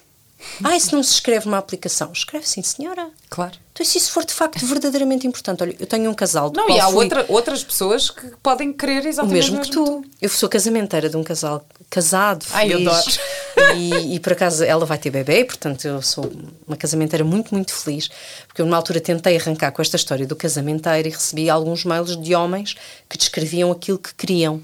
[0.62, 2.12] Ah, isso não se escreve numa aplicação.
[2.12, 3.08] Escreve sim, senhora.
[3.28, 3.54] Claro.
[3.72, 6.68] Então, se isso for de facto verdadeiramente importante, olha, eu tenho um casal do Não,
[6.70, 10.04] e há fui- outra, outras pessoas que podem querer o exatamente mesmo que tu.
[10.20, 12.88] Eu sou casamenteira de um casal casado, Ai, eu feliz.
[12.88, 13.76] adoro.
[13.76, 16.30] E, e por acaso ela vai ter bebê, portanto eu sou
[16.66, 18.08] uma casamenteira muito, muito feliz.
[18.46, 22.16] Porque eu numa altura tentei arrancar com esta história do casamenteiro e recebi alguns mails
[22.20, 22.74] de homens
[23.08, 24.62] que descreviam aquilo que queriam.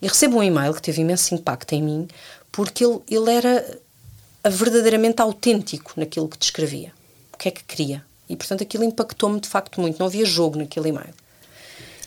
[0.00, 2.08] E recebo um e-mail que teve imenso impacto em mim
[2.52, 3.78] porque ele, ele era
[4.48, 6.92] verdadeiramente autêntico naquilo que descrevia.
[7.32, 8.04] O que é que queria.
[8.28, 9.98] E portanto aquilo impactou-me de facto muito.
[9.98, 11.14] Não havia jogo naquele e-mail.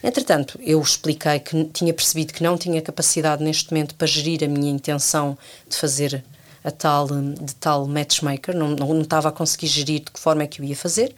[0.01, 4.47] Entretanto, eu expliquei que tinha percebido que não tinha capacidade neste momento para gerir a
[4.47, 5.37] minha intenção
[5.67, 6.23] de fazer
[6.63, 10.19] a tal, hum, de tal matchmaker, não, não, não estava a conseguir gerir de que
[10.19, 11.13] forma é que eu ia fazer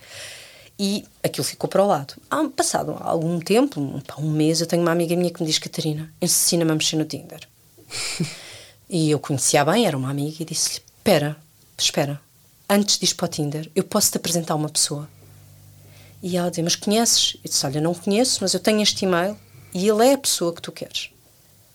[0.81, 2.15] e aquilo ficou para o lado.
[2.27, 3.79] Há, passado algum tempo,
[4.17, 7.05] um mês, eu tenho uma amiga minha que me diz: Catarina, ensina-me a mexer no
[7.05, 7.47] Tinder.
[8.89, 11.35] e eu conhecia bem, era uma amiga, e disse-lhe: Espera,
[11.75, 12.21] espera,
[12.69, 15.09] antes de ir para o Tinder, eu posso te apresentar uma pessoa.
[16.21, 17.37] E ela dizia: Mas conheces?
[17.43, 19.35] Eu disse: Olha, não conheço, mas eu tenho este e-mail
[19.73, 21.09] e ele é a pessoa que tu queres.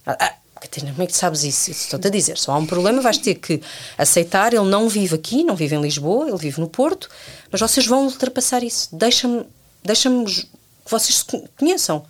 [0.06, 1.72] Ah, Catarina, como é que tu sabes isso?
[1.72, 3.60] Estou-te a dizer: só há um problema, vais ter que
[3.98, 4.54] aceitar.
[4.54, 7.10] Ele não vive aqui, não vive em Lisboa, ele vive no Porto,
[7.50, 8.94] mas vocês vão ultrapassar isso.
[8.94, 9.44] Deixa-me
[9.82, 12.06] deixa que vocês se conheçam.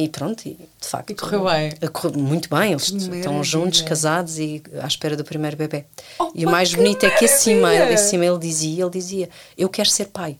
[0.00, 1.10] E pronto, e de facto.
[1.10, 1.72] E correu bem.
[1.92, 5.86] Correu muito bem, eles estão juntos, casados e à espera do primeiro bebê.
[6.20, 9.68] Oh, e o mais bonito é que esse e-mail, esse e-mail dizia: ele dizia, eu
[9.68, 10.38] quero ser pai.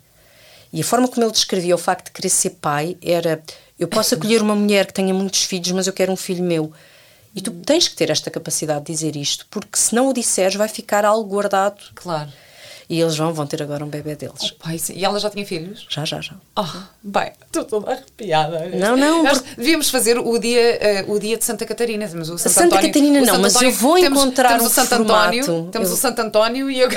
[0.72, 3.42] E a forma como ele descrevia o facto de querer ser pai era:
[3.76, 6.72] eu posso acolher uma mulher que tenha muitos filhos, mas eu quero um filho meu.
[7.34, 10.54] E tu tens que ter esta capacidade de dizer isto, porque se não o disseres,
[10.54, 11.82] vai ficar algo guardado.
[11.96, 12.30] Claro.
[12.90, 14.50] E eles vão, vão ter agora um bebê deles.
[14.50, 15.86] Oh, pai, e ela já tinha filhos?
[15.90, 16.34] Já, já, já.
[16.56, 16.64] Oh,
[17.02, 18.70] bem, estou toda arrepiada.
[18.70, 19.22] Não, não.
[19.24, 19.56] Nós porque...
[19.56, 22.08] devíamos fazer o dia, uh, o dia de Santa Catarina.
[22.08, 24.62] Temos o Santo Santa António, Catarina não, Santo mas António, eu vou temos, encontrar temos
[24.62, 25.38] um o Santo formato.
[25.38, 25.94] António, temos eu...
[25.94, 26.88] o Santo António e eu.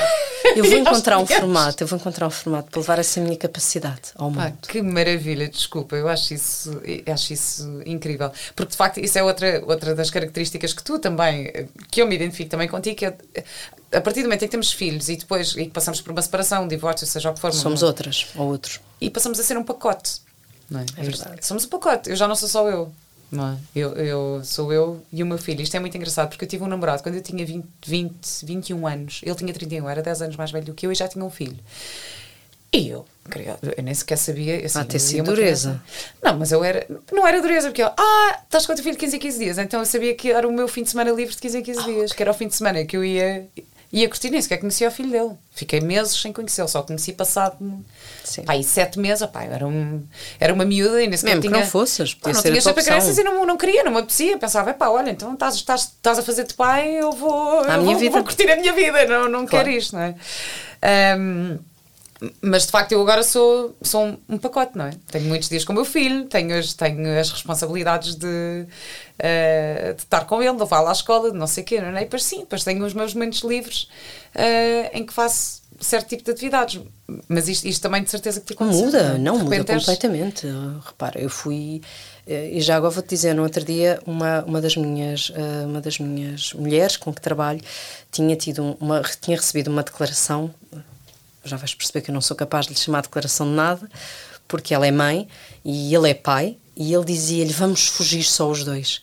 [0.56, 4.12] Eu vou encontrar um formato, eu vou encontrar um formato para levar essa minha capacidade
[4.16, 4.60] ao mundo.
[4.70, 6.82] que maravilha, desculpa, eu acho isso,
[7.12, 8.32] acho isso incrível.
[8.56, 11.52] Porque de facto isso é outra, outra das características que tu também,
[11.90, 13.14] que eu me identifico também contigo, que é
[13.92, 16.22] a partir do momento em que temos filhos e depois e que passamos por uma
[16.22, 17.52] separação, um divórcio, seja o que for.
[17.52, 18.80] Somos não, outras ou outros.
[19.02, 20.22] E passamos a ser um pacote.
[20.70, 20.86] Não é?
[20.96, 21.46] é verdade.
[21.46, 22.10] Somos um pacote.
[22.12, 22.94] Eu já não sou só eu.
[23.32, 23.58] Não é?
[23.74, 25.62] eu, eu sou eu e o meu filho.
[25.62, 28.88] Isto é muito engraçado porque eu tive um namorado quando eu tinha 20, 20 21
[28.88, 29.22] anos.
[29.24, 31.30] Ele tinha 31, era 10 anos mais velho do que eu e já tinha um
[31.30, 31.58] filho.
[32.74, 33.06] E eu,
[33.76, 34.66] eu nem sequer sabia.
[34.66, 35.82] Assim, ah, ter sido dureza.
[36.22, 36.86] Não, mas eu era.
[37.12, 39.40] Não era dureza, porque eu, ah, estás com o teu filho de 15 em 15
[39.40, 39.58] dias.
[39.58, 41.80] Então eu sabia que era o meu fim de semana livre de 15 em 15
[41.80, 43.48] oh, dias, que era o fim de semana que eu ia
[43.94, 45.32] e a curtir nem sequer conhecia o filho dele.
[45.54, 47.58] Fiquei meses sem conhecê-lo, só conheci passado
[48.46, 49.26] pá, sete meses.
[49.28, 50.02] Pá, era, um,
[50.40, 51.54] era uma miúda e sequer Mesmo tinha.
[51.54, 54.38] que não fosses, pá, não tinha para crianças e não, não queria, não me apetecia.
[54.38, 58.12] Pensava, pá, olha, então estás, estás, estás a fazer de pai, eu vou, eu vou,
[58.12, 59.66] vou, curtir a minha vida, não, não claro.
[59.66, 60.16] quero isto, não é?
[61.18, 61.60] Um,
[62.40, 64.92] mas de facto eu agora sou, sou um, pacote, não é?
[65.08, 70.04] Tenho muitos dias com o meu filho, tenho as, tenho as responsabilidades de, uh, de
[70.04, 72.02] estar com ele, de levá-lo à escola, de não sei o quê, não é?
[72.02, 73.88] E depois sim, depois tenho os meus momentos livres
[74.36, 76.80] uh, em que faço certo tipo de atividades.
[77.28, 78.86] Mas isto, isto também de certeza que te aconteceu.
[78.86, 79.66] Muda, não, muda és...
[79.80, 80.48] completamente.
[80.86, 81.82] Repara, eu fui.
[82.28, 85.32] Eh, e já agora vou-te dizer, no outro dia, uma, uma, das minhas,
[85.66, 87.60] uma das minhas mulheres com que trabalho
[88.12, 90.54] tinha, tido uma, tinha recebido uma declaração
[91.44, 93.90] já vais perceber que eu não sou capaz de lhe chamar declaração de nada,
[94.48, 95.28] porque ela é mãe
[95.64, 99.02] e ele é pai, e ele dizia-lhe: Vamos fugir só os dois.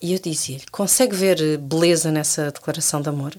[0.00, 3.34] E eu dizia-lhe: Consegue ver beleza nessa declaração de amor?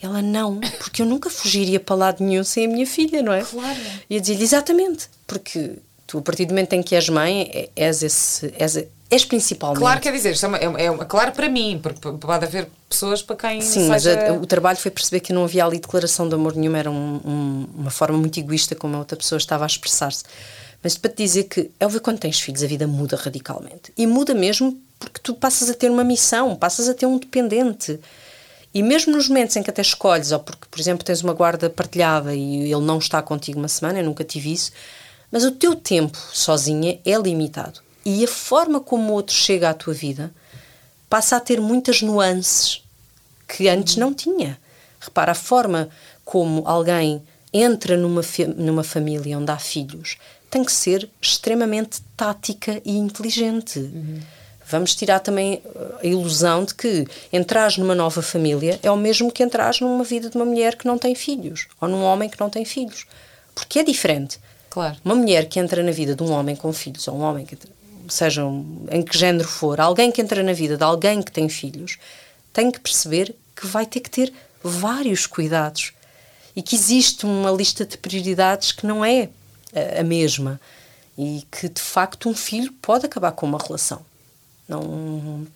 [0.00, 3.42] Ela não, porque eu nunca fugiria para lado nenhum sem a minha filha, não é?
[3.42, 3.78] Claro.
[4.08, 7.70] E eu dizia-lhe: Exatamente, porque tu, a partir do momento em que és mãe, é,
[7.76, 9.80] és, esse, és, és principalmente.
[9.80, 13.60] Claro, quer dizer, é, é, é, claro para mim, porque pode haver pessoas para quem.
[13.60, 16.78] Sim, mas a, o trabalho foi perceber que não havia ali declaração de amor nenhuma,
[16.78, 20.24] era um, um, uma forma muito egoísta como a outra pessoa estava a expressar-se.
[20.82, 23.92] Mas para te dizer que, é óbvio, quando tens filhos, a vida muda radicalmente.
[23.96, 27.98] E muda mesmo porque tu passas a ter uma missão, passas a ter um dependente.
[28.72, 31.70] E mesmo nos momentos em que até escolhes, ou porque, por exemplo, tens uma guarda
[31.70, 34.70] partilhada e ele não está contigo uma semana, eu nunca tive isso,
[35.32, 39.74] mas o teu tempo sozinha é limitado e a forma como o outro chega à
[39.74, 40.32] tua vida
[41.08, 42.82] passa a ter muitas nuances
[43.46, 44.58] que antes não tinha.
[45.00, 45.88] Repara, a forma
[46.24, 47.22] como alguém
[47.52, 48.20] entra numa,
[48.56, 50.18] numa família onde há filhos
[50.50, 53.78] tem que ser extremamente tática e inteligente.
[53.78, 54.20] Uhum.
[54.66, 59.32] Vamos tirar também uh, a ilusão de que entrar numa nova família é o mesmo
[59.32, 62.38] que entrar numa vida de uma mulher que não tem filhos ou num homem que
[62.38, 63.06] não tem filhos.
[63.54, 64.38] Porque é diferente.
[64.68, 64.96] Claro.
[65.04, 67.56] Uma mulher que entra na vida de um homem com filhos ou um homem que
[68.08, 71.98] sejam em que género for, alguém que entra na vida de alguém que tem filhos,
[72.52, 74.32] tem que perceber que vai ter que ter
[74.62, 75.92] vários cuidados
[76.54, 79.28] e que existe uma lista de prioridades que não é
[79.74, 80.60] a, a mesma
[81.16, 84.00] e que de facto um filho pode acabar com uma relação.
[84.68, 85.46] Não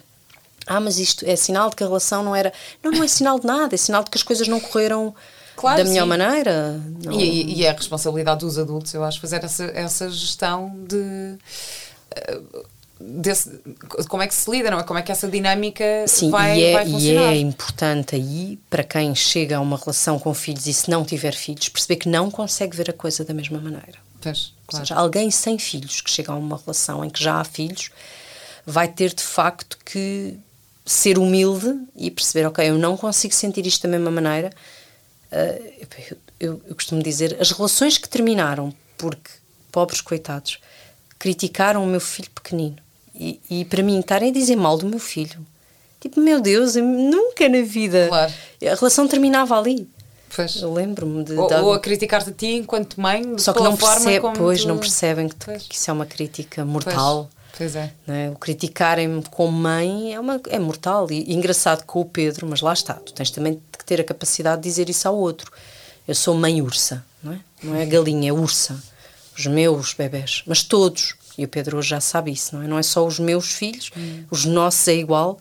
[0.66, 2.52] ah, mas isto é sinal de que a relação não era.
[2.82, 5.14] Não, não é sinal de nada, é sinal de que as coisas não correram
[5.56, 6.08] claro, da melhor sim.
[6.08, 6.80] maneira.
[7.04, 7.12] Não...
[7.12, 11.36] E, e, é a responsabilidade dos adultos, eu acho, fazer essa, essa gestão de
[13.02, 13.60] desse,
[14.08, 14.82] como é que se lida, não é?
[14.82, 17.32] Como é que essa dinâmica Sim, vai, e é, vai funcionar?
[17.32, 21.04] E é importante aí, para quem chega a uma relação com filhos e se não
[21.04, 23.98] tiver filhos, perceber que não consegue ver a coisa da mesma maneira.
[24.20, 24.82] Pois, claro.
[24.82, 27.90] Ou seja, alguém sem filhos que chega a uma relação em que já há filhos
[28.64, 30.36] vai ter de facto que
[30.84, 34.50] ser humilde e perceber, ok, eu não consigo sentir isto da mesma maneira.
[35.30, 39.30] Uh, eu, eu, eu costumo dizer, as relações que terminaram porque
[39.72, 40.60] pobres coitados
[41.22, 42.74] criticaram o meu filho pequenino.
[43.14, 45.38] E, e para mim, estarem a dizer mal do meu filho.
[46.00, 48.08] Tipo, meu Deus, nunca na vida.
[48.08, 48.32] Claro.
[48.60, 49.88] A relação terminava ali.
[50.34, 50.56] Pois.
[50.60, 51.34] Eu lembro-me de.
[51.34, 54.36] Ou, dar- ou a criticar-te a ti enquanto mãe, Só que não forma percebe, como
[54.36, 55.62] pois, tu- não percebem que, Pois.
[55.62, 57.30] que isso é uma crítica Pois, mortal.
[57.56, 57.92] Pois é.
[58.04, 58.30] não é?
[58.30, 61.06] O criticarem-me como mãe é, uma, é mortal.
[61.12, 64.04] E, e engraçado com o Pedro, mas lá está, tu tens também que ter a
[64.04, 65.52] capacidade de dizer isso ao outro.
[66.08, 67.38] Eu sou mãe ursa, não é?
[67.62, 68.82] Não é galinha, é ursa.
[69.36, 71.14] Os meus bebés, mas todos.
[71.36, 72.68] E o Pedro hoje já sabe isso, não é?
[72.68, 73.90] Não é só os meus filhos,
[74.30, 75.38] os nossos é igual.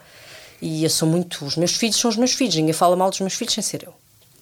[0.61, 1.43] E eu sou muito.
[1.43, 2.55] Os meus filhos são os meus filhos.
[2.55, 3.93] Ninguém fala mal dos meus filhos sem ser eu.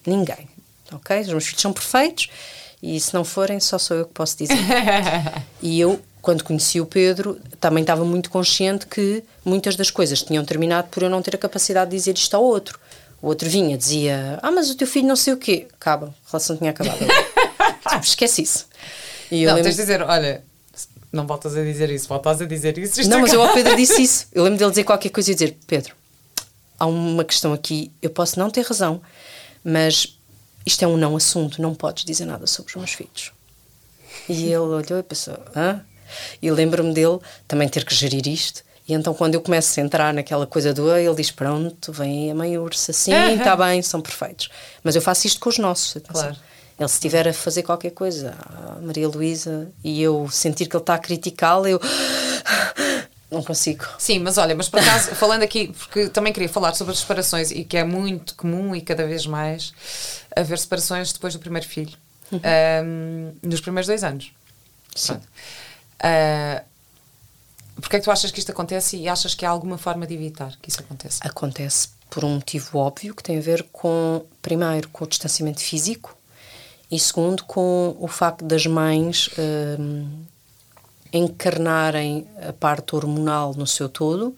[0.06, 0.48] Ninguém.
[0.92, 1.20] Ok?
[1.20, 2.28] Os meus filhos são perfeitos
[2.82, 4.56] e se não forem, só sou eu que posso dizer.
[5.62, 10.42] E eu, quando conheci o Pedro, também estava muito consciente que muitas das coisas tinham
[10.42, 12.80] terminado por eu não ter a capacidade de dizer isto ao outro.
[13.20, 15.66] O outro vinha, dizia: Ah, mas o teu filho não sei o quê.
[15.74, 16.98] Acaba, a relação tinha acabado.
[17.90, 18.66] tipo, esquece isso.
[19.30, 20.42] E não, lembro- tens de dizer, olha,
[21.12, 23.00] não voltas a dizer isso, voltas a dizer isso.
[23.08, 23.52] Não, mas eu ao.
[23.54, 24.26] Pedro disse isso.
[24.32, 25.94] Eu lembro dele dizer qualquer coisa e dizer: Pedro,
[26.78, 29.00] há uma questão aqui, eu posso não ter razão,
[29.64, 30.16] mas
[30.64, 33.32] isto é um não assunto, não podes dizer nada sobre os meus filhos.
[34.28, 35.80] E ele olhou e pensou: hã?
[36.42, 38.62] E lembro-me dele também ter que gerir isto.
[38.88, 42.30] E então, quando eu começo a entrar naquela coisa do "Ah", ele diz: Pronto, vem
[42.30, 44.48] a mãe ursa, sim, está bem, são perfeitos.
[44.82, 45.94] Mas eu faço isto com os nossos.
[46.02, 46.36] Claro.
[46.80, 50.82] Ele, se estiver a fazer qualquer coisa, a Maria Luísa, e eu sentir que ele
[50.82, 51.78] está a criticá-la, eu
[53.30, 53.84] não consigo.
[53.98, 57.50] Sim, mas olha, mas por acaso, falando aqui, porque também queria falar sobre as separações
[57.50, 59.74] e que é muito comum e cada vez mais
[60.34, 61.96] haver separações depois do primeiro filho,
[62.32, 64.32] Ahm, nos primeiros dois anos.
[64.94, 65.20] Sim.
[65.98, 66.62] Ah,
[67.80, 70.14] Porquê é que tu achas que isto acontece e achas que há alguma forma de
[70.14, 71.20] evitar que isso aconteça?
[71.24, 76.16] Acontece por um motivo óbvio que tem a ver com, primeiro, com o distanciamento físico
[76.90, 79.30] e, segundo, com o facto das mães
[79.78, 80.24] hum,
[81.12, 84.34] encarnarem a parte hormonal no seu todo.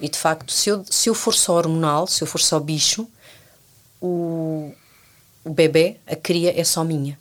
[0.00, 3.08] E, de facto, se eu, se eu for só hormonal, se eu for só bicho,
[4.00, 4.72] o,
[5.44, 7.18] o bebê, a cria, é só minha.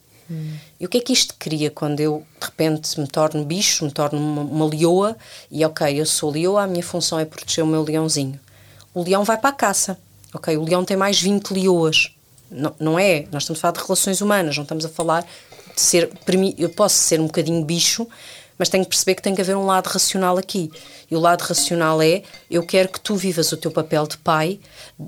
[0.80, 3.92] E o que é que isto cria quando eu, de repente, me torno bicho, me
[3.92, 5.16] torno uma, uma leoa
[5.52, 8.40] e, ok, eu sou leoa, a minha função é proteger o meu leãozinho.
[8.94, 9.98] O leão vai para a caça,
[10.34, 10.58] ok?
[10.58, 12.12] O leão tem mais 20 leoas.
[12.54, 15.26] Não, não é, nós estamos a falar de relações humanas, não estamos a falar
[15.76, 16.12] de ser,
[16.58, 18.08] eu posso ser um bocadinho bicho,
[18.58, 20.72] mas tenho que perceber que tem que haver um lado racional aqui.
[21.10, 24.60] E o lado racional é, eu quero que tu vivas o teu papel de pai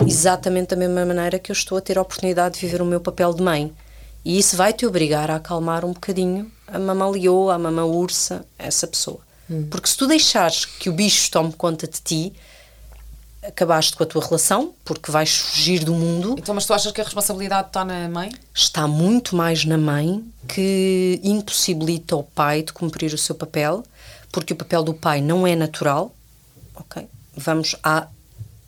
[0.06, 3.00] exatamente da mesma maneira que eu estou a ter a oportunidade de viver o meu
[3.00, 3.72] papel de mãe.
[4.24, 8.44] E isso vai te obrigar a acalmar um bocadinho a mamã leoa, a mamã ursa,
[8.58, 9.20] essa pessoa.
[9.70, 12.34] Porque se tu deixares que o bicho tome conta de ti,
[13.48, 17.02] acabaste com a tua relação, porque vais fugir do mundo, Então, mas tu achas que
[17.02, 18.32] a responsabilidade está na mãe?
[18.54, 23.84] está muito mais na mãe que impossibilita o pai de cumprir o seu papel,
[24.32, 26.14] porque o papel do pai não é natural,
[26.76, 27.08] ok?
[27.38, 28.08] Vamos há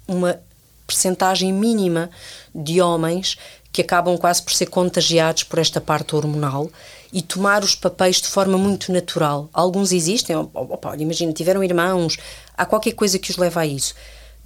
[0.08, 0.40] uma
[0.86, 2.10] percentagem mínima
[2.56, 3.38] de homens
[3.72, 6.70] que acabam quase por ser contagiados por esta parte hormonal
[7.14, 9.50] e tomar os papéis de forma muito natural.
[9.54, 12.18] Alguns existem, op- opa, imagina, tiveram irmãos,
[12.58, 13.94] há qualquer coisa que os leva a isso.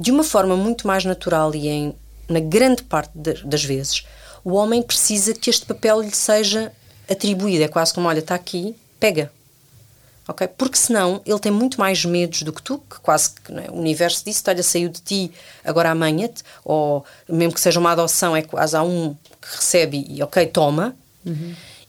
[0.02, 1.96] De uma forma muito mais natural e em,
[2.28, 4.04] na grande parte da- das vezes,
[4.44, 6.72] o homem precisa que este papel lhe seja
[7.10, 7.64] atribuído.
[7.64, 9.32] É quase como, olha, está aqui, pega.
[10.28, 10.48] Ok?
[10.58, 13.70] Porque senão ele tem muito mais medos do que tu, que quase que é?
[13.70, 15.32] o universo disse, olha, saiu de ti,
[15.64, 20.22] agora amanhã-te, ou mesmo que seja uma adoção, é quase há um que recebe e
[20.24, 20.96] ok, toma.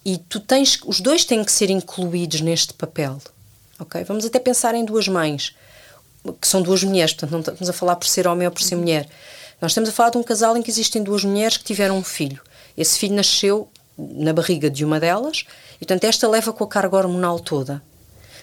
[0.04, 3.18] E tu tens, os dois têm que ser incluídos neste papel.
[3.78, 4.02] Ok?
[4.04, 5.54] Vamos até pensar em duas mães,
[6.40, 8.76] que são duas mulheres, portanto não estamos a falar por ser homem ou por ser
[8.76, 9.08] mulher.
[9.60, 12.02] Nós estamos a falar de um casal em que existem duas mulheres que tiveram um
[12.02, 12.40] filho.
[12.76, 15.44] Esse filho nasceu na barriga de uma delas
[15.76, 17.82] e, portanto, esta leva com a carga hormonal toda.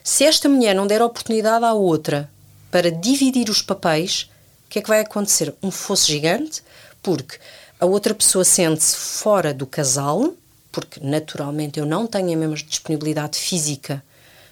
[0.03, 2.29] Se esta mulher não der oportunidade à outra
[2.71, 4.29] para dividir os papéis,
[4.65, 5.53] o que é que vai acontecer?
[5.61, 6.61] Um fosso gigante,
[7.01, 7.37] porque
[7.79, 10.33] a outra pessoa sente-se fora do casal,
[10.71, 14.03] porque naturalmente eu não tenho a mesma disponibilidade física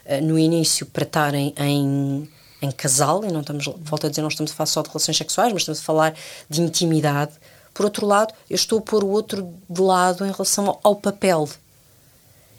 [0.06, 2.30] eh, no início para estarem em, em
[2.72, 5.54] casal, e não estamos, volto a dizer, não estamos a falar só de relações sexuais,
[5.54, 6.16] mas estamos a falar
[6.50, 7.34] de intimidade.
[7.74, 10.96] Por outro lado, eu estou a pôr o outro de lado em relação ao, ao
[10.96, 11.48] papel.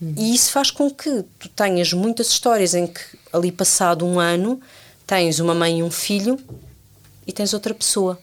[0.01, 3.01] E isso faz com que tu tenhas muitas histórias em que,
[3.33, 4.61] ali passado um ano,
[5.05, 6.39] tens uma mãe e um filho
[7.27, 8.17] e tens outra pessoa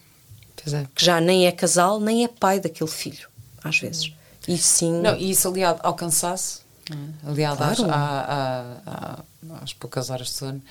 [0.56, 0.88] Pois é.
[0.96, 3.28] que já nem é casal, nem é pai daquele filho,
[3.64, 4.14] às vezes.
[4.48, 5.02] E sim.
[5.02, 6.65] Não, e isso aliado ao cansaço?
[7.26, 7.92] Aliado às, Claro.
[7.94, 7.96] à-
[8.86, 9.24] à- à-
[9.64, 10.62] às poucas horas de sono.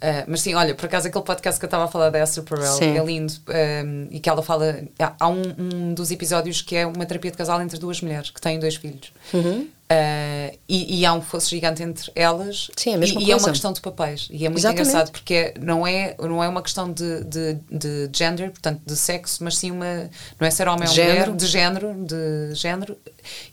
[0.00, 2.44] Ah, mas sim, olha, por acaso aquele podcast que eu estava a falar da Esther
[2.44, 2.96] Perel Sim.
[2.98, 4.82] é lindo um, e que ela fala.
[4.98, 8.30] Há, há um, um dos episódios que é uma terapia de casal entre duas mulheres
[8.30, 9.12] que têm dois filhos.
[9.32, 9.66] Uhum.
[9.90, 12.70] Uh, e, e, há um fosso gigante entre elas.
[12.76, 13.32] Sim, é a e, coisa.
[13.32, 14.28] é uma questão de papéis.
[14.30, 14.88] E é muito Exatamente.
[14.88, 19.42] engraçado porque não é, não é uma questão de, de, de gender, portanto, de sexo,
[19.42, 20.08] mas sim uma.
[20.38, 22.96] Não é ser homem ou mulher, de género, de género.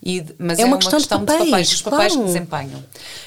[0.01, 2.19] E, de- mas É é, uma uma, questão de papéis, os papéis claro.
[2.27, 2.83] que desempenham.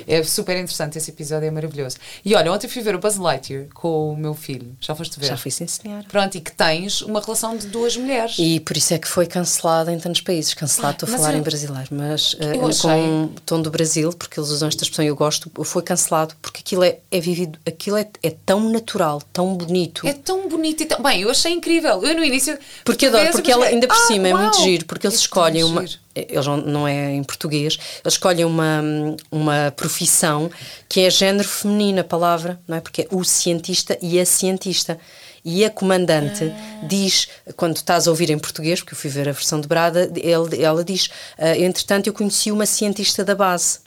[0.07, 1.97] É super interessante, esse episódio é maravilhoso.
[2.25, 4.77] E olha, ontem fui ver o Buzz Lightyear com o meu filho.
[4.81, 5.27] Já foste ver?
[5.27, 6.05] Já fui sim, senhora.
[6.09, 8.37] Pronto, e que tens uma relação de duas mulheres.
[8.39, 10.55] E por isso é que foi cancelado em tantos países.
[10.55, 13.71] Cancelado, estou a Mas falar eu- em brasileiro, mas Eu com achei- o tom do
[13.71, 17.21] Brasil, porque eles usam esta expressão e eu gosto, foi cancelado, porque aquilo é, é
[17.21, 20.07] vivido, aquilo é, é tão natural, tão bonito.
[20.07, 21.03] É tão bonito e tão.
[21.03, 22.03] Bem, eu achei incrível.
[22.05, 22.59] Eu no início.
[22.85, 25.07] Porque adoro, vês e porque ela ainda por "Ah, cima é muito uau, giro, porque
[25.07, 25.87] eles é escolhem uma.
[25.87, 28.83] giro." Eles não, não é em português, eles escolhem uma,
[29.31, 30.51] uma profissão
[30.89, 32.81] que é género feminino, a palavra, não é?
[32.81, 34.99] Porque é o cientista e a cientista.
[35.45, 36.86] E a comandante Ah.
[36.86, 40.62] diz, quando estás a ouvir em português, porque eu fui ver a versão dobrada, ele,
[40.62, 43.78] ela diz: "Ah, entretanto, eu conheci uma cientista da base.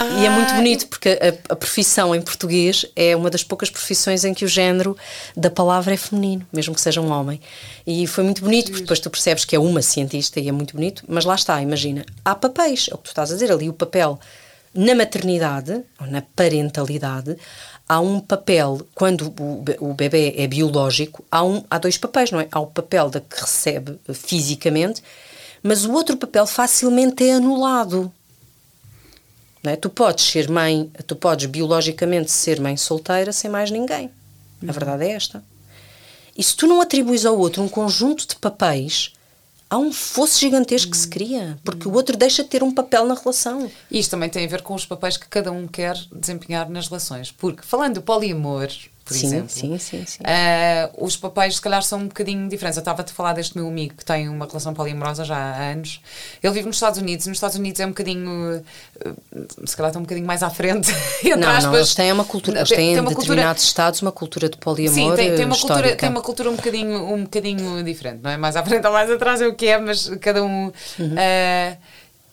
[0.00, 3.70] E é muito Ah, bonito porque a, a profissão em português é uma das poucas
[3.70, 4.96] profissões em que o género
[5.36, 7.40] da palavra é feminino, mesmo que seja um homem.
[7.86, 10.74] E foi muito bonito, porque depois tu percebes que é uma cientista e é muito
[10.74, 13.68] bonito, mas lá está, imagina, há papéis, é o que tu estás a dizer ali,
[13.68, 14.18] o papel
[14.74, 17.36] na maternidade ou na parentalidade.
[17.92, 22.30] Há um papel, quando o, be- o bebê é biológico, há, um, há dois papéis,
[22.30, 22.48] não é?
[22.50, 25.02] Há o papel da que recebe eh, fisicamente,
[25.62, 28.10] mas o outro papel facilmente é anulado.
[29.62, 29.76] Não é?
[29.76, 34.10] Tu podes ser mãe, tu podes biologicamente ser mãe solteira sem mais ninguém.
[34.66, 35.44] A verdade é esta.
[36.34, 39.12] E se tu não atribuis ao outro um conjunto de papéis,
[39.72, 43.06] há um fosso gigantesco que se cria, porque o outro deixa de ter um papel
[43.06, 43.70] na relação.
[43.90, 46.88] E isto também tem a ver com os papéis que cada um quer desempenhar nas
[46.88, 47.32] relações.
[47.32, 48.68] Porque, falando do poliamor,
[49.04, 50.18] por Sim, exemplo, sim, sim, sim.
[50.24, 52.76] ah, os papéis, se calhar, são um bocadinho diferentes.
[52.76, 55.70] Eu estava a te falar deste meu amigo que tem uma relação poliamorosa já há
[55.72, 56.00] anos.
[56.42, 57.26] Ele vive nos Estados Unidos.
[57.26, 58.64] e Nos Estados Unidos é um bocadinho,
[59.04, 59.10] ah,
[59.66, 60.90] se calhar, está um bocadinho mais à frente.
[61.24, 61.64] entre Não, aspas.
[61.64, 64.12] não, eles têm uma cultura, eles Tem- têm tem em uma cultura- determinados estados uma
[64.12, 67.82] cultura de poliamor Sim, tem, tem uma cultura, tem uma cultura um bocadinho, um bocadinho
[67.84, 68.36] diferente, não é?
[68.36, 70.72] Mais à frente ou mais atrás é o que é, mas cada um.
[70.98, 71.14] Uhum.
[71.18, 71.76] ah,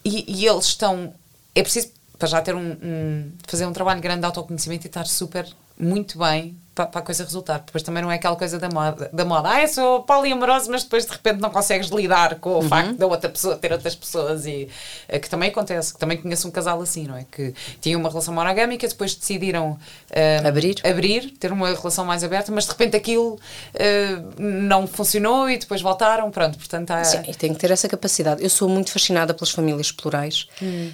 [0.05, 1.13] e, e eles estão.
[1.55, 5.05] É preciso para já ter um, um- fazer um trabalho grande de autoconhecimento e estar
[5.07, 5.45] super,
[5.80, 7.59] muito bem para, para a coisa resultar.
[7.65, 9.49] Depois também não é aquela coisa da moda, da moda.
[9.49, 12.57] Ah, eu sou poliamoroso, mas depois de repente não consegues lidar com Uhum.
[12.59, 14.69] o facto da outra pessoa ter outras pessoas e
[15.09, 17.25] eh, que também acontece, que também conheço um casal assim, não é?
[17.30, 19.77] Que tinha uma relação monogâmica, depois decidiram
[20.11, 20.75] ah, Abrir.
[20.86, 23.38] abrir, ter uma relação mais aberta, mas de repente aquilo
[23.73, 27.03] eh, não funcionou e depois voltaram, pronto, portanto há...
[27.03, 28.41] Sim, e tem que ter essa capacidade.
[28.41, 30.47] Eu sou muito fascinada pelas famílias plurais,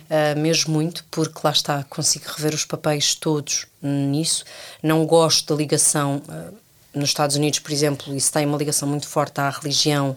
[0.09, 4.43] ah, mesmo muito, porque lá está, consigo rever os papéis todos nisso.
[4.85, 6.21] Não gosto da ligação.
[6.29, 6.49] ah,
[6.93, 10.15] nos Estados Unidos, por exemplo, isso tem uma ligação muito forte à religião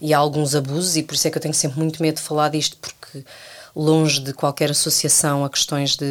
[0.00, 2.22] e a alguns abusos, e por isso é que eu tenho sempre muito medo de
[2.22, 3.24] falar disto, porque
[3.74, 6.04] longe de qualquer associação a questões de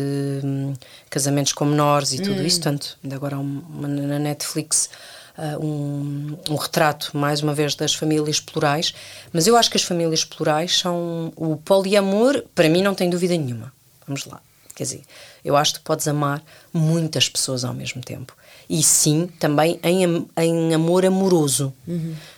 [0.43, 0.73] hum,
[1.09, 4.89] casamentos com menores e tudo isso, tanto ainda agora há um- uma, na Netflix
[5.37, 8.93] ah, um, um retrato, mais uma vez, das famílias plurais,
[9.31, 11.31] mas eu acho que as famílias plurais são.
[11.37, 13.71] O poliamor, para mim, não tem dúvida nenhuma.
[14.05, 14.41] Vamos lá.
[14.75, 15.01] Quer dizer,
[15.43, 16.41] eu acho que podes amar
[16.73, 18.35] muitas pessoas ao mesmo tempo.
[18.69, 21.73] E sim, também em, em amor amoroso.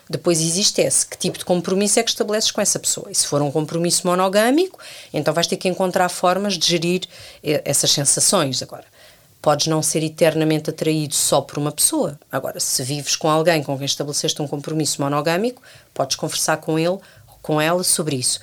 [0.09, 1.05] Depois existe esse.
[1.05, 3.11] Que tipo de compromisso é que estabeleces com essa pessoa?
[3.11, 4.79] E se for um compromisso monogâmico,
[5.13, 7.01] então vais ter que encontrar formas de gerir
[7.43, 8.61] eh, essas sensações.
[8.61, 8.85] Agora,
[9.41, 12.19] podes não ser eternamente atraído só por uma pessoa.
[12.31, 15.61] Agora, se vives com alguém com quem estabeleceste um compromisso monogâmico,
[15.93, 18.39] podes conversar com ele ou com ela sobre isso.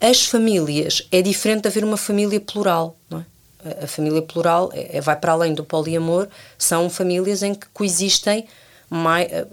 [0.00, 3.33] As famílias, é diferente de haver uma família plural, não é?
[3.82, 8.46] A- família plural é, é- vai para além do poliamor, são famílias em que coexistem,
[8.90, 9.46] mai- eh,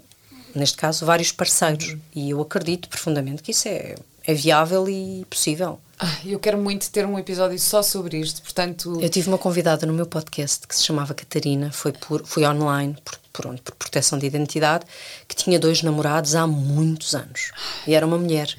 [0.54, 1.96] neste caso, vários parceiros.
[2.14, 3.94] E eu acredito profundamente que isso é,
[4.26, 5.80] é viável e possível.
[5.98, 8.98] Ah, eu quero muito ter um episódio só sobre isto, portanto...
[9.00, 12.96] Eu tive uma convidada no meu podcast que se chamava Catarina, foi, por, foi online,
[13.04, 13.62] por, por, onde?
[13.62, 14.84] por proteção de identidade,
[15.28, 17.52] que tinha dois namorados há muitos anos.
[17.86, 18.52] E era uma mulher.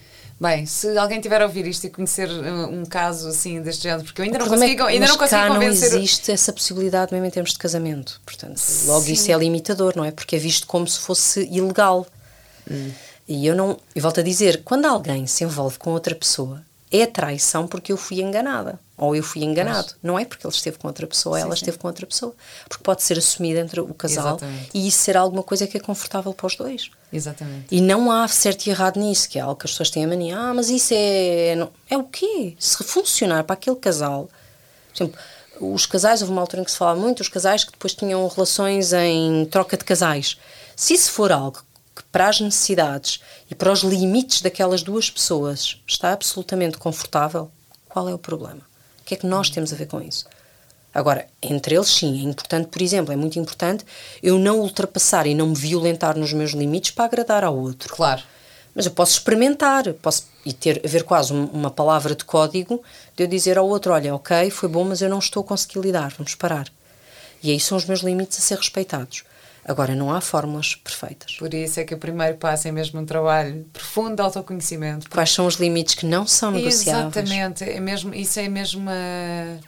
[0.44, 4.04] Bem, se alguém tiver a ouvir isto e conhecer uh, um caso assim deste género,
[4.04, 5.92] porque eu ainda O não é consigo, ainda não consigo cá convencer...
[5.92, 8.20] não existe essa possibilidade mesmo em termos de casamento.
[8.26, 10.12] Portanto, logo isso é limitador, não é?
[10.12, 12.06] Porque é visto como se fosse ilegal.
[13.26, 13.80] E eu não.
[13.96, 17.98] E volto a dizer, quando alguém se envolve com outra pessoa, é traição porque eu
[17.98, 18.78] fui enganada.
[19.06, 19.94] Ou eu fui enganado.
[20.02, 22.34] Não é porque ele esteve com outra pessoa, ela esteve com outra pessoa.
[22.70, 24.70] Porque pode ser assumida entre o casal Exatamente.
[24.74, 26.90] e isso ser alguma coisa que é confortável para os dois.
[27.12, 27.66] Exatamente.
[27.70, 30.08] E não há certo e errado nisso, que é algo que as pessoas têm a
[30.08, 30.38] mania.
[30.40, 31.56] Ah, mas isso é.
[31.58, 32.56] não- É o quê?
[32.58, 34.30] Se funcionar para aquele casal.
[34.94, 35.20] Por exemplo,
[35.60, 38.26] os casais, houve uma altura em que se falava muito, os casais que depois tinham
[38.28, 40.38] relações em troca de casais.
[40.76, 41.62] Se isso for algo
[41.96, 47.52] que para as necessidades e para os limites daquelas duas pessoas está absolutamente confortável,
[47.90, 48.62] Qual é o problema?
[49.04, 50.26] O que é que nós temos a ver com isso?
[50.94, 53.84] Agora, entre eles, sim, é importante, por exemplo, é muito importante
[54.22, 57.94] eu não ultrapassar e não me violentar nos meus limites para agradar ao outro.
[57.94, 58.24] Claro.
[58.74, 62.82] Mas eu posso experimentar, posso e ter haver quase uma palavra de código
[63.16, 65.80] de eu dizer ao outro: olha, ok, foi bom, mas eu não estou a conseguir
[65.80, 66.72] lidar, vamos parar.
[67.42, 69.24] E aí são os meus limites a ser respeitados.
[69.66, 71.36] Agora, não há fórmulas perfeitas.
[71.38, 75.10] Por isso é que o primeiro passo é mesmo um trabalho profundo de autoconhecimento.
[75.10, 77.16] Quais são os limites que não são negociáveis?
[77.16, 79.60] Exatamente, é mesmo, isso é mesmo uma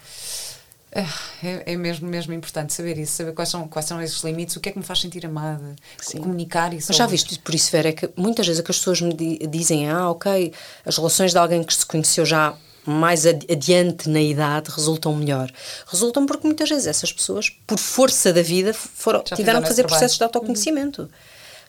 [1.44, 4.62] é, é, mesmo, mesmo importante saber isso, saber quais são, quais são esses limites, o
[4.62, 6.20] que é que me faz sentir amada, Sim.
[6.20, 6.88] comunicar isso.
[6.88, 9.14] Mas já viste, por isso, Vera, é que muitas vezes é que as pessoas me
[9.14, 10.54] dizem, ah, ok,
[10.86, 15.52] as relações de alguém que se conheceu já mais adiante na idade resultam melhor.
[15.88, 20.18] Resultam porque muitas vezes essas pessoas, por força da vida, foram, tiveram de fazer processos
[20.18, 21.04] de autoconhecimento.
[21.04, 21.08] Uhum.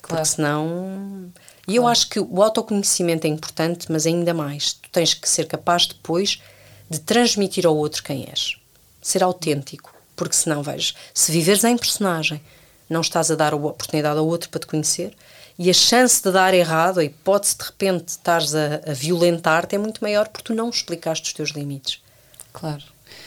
[0.03, 0.23] Claro.
[0.23, 1.33] Porque senão.
[1.67, 4.75] E eu acho que o autoconhecimento é importante, mas ainda mais.
[4.75, 6.41] Tu tens que ser capaz depois
[6.89, 8.57] de transmitir ao outro quem és
[9.07, 12.41] ser autêntico, porque senão, vejo, se viveres em personagem,
[12.91, 15.15] não estás a dar a oportunidade ao outro para te conhecer
[15.59, 19.79] e a chance de dar errado, a hipótese de repente estares a, a violentar-te é
[19.79, 22.03] muito maior porque tu não explicaste os teus limites.
[22.53, 22.83] Claro.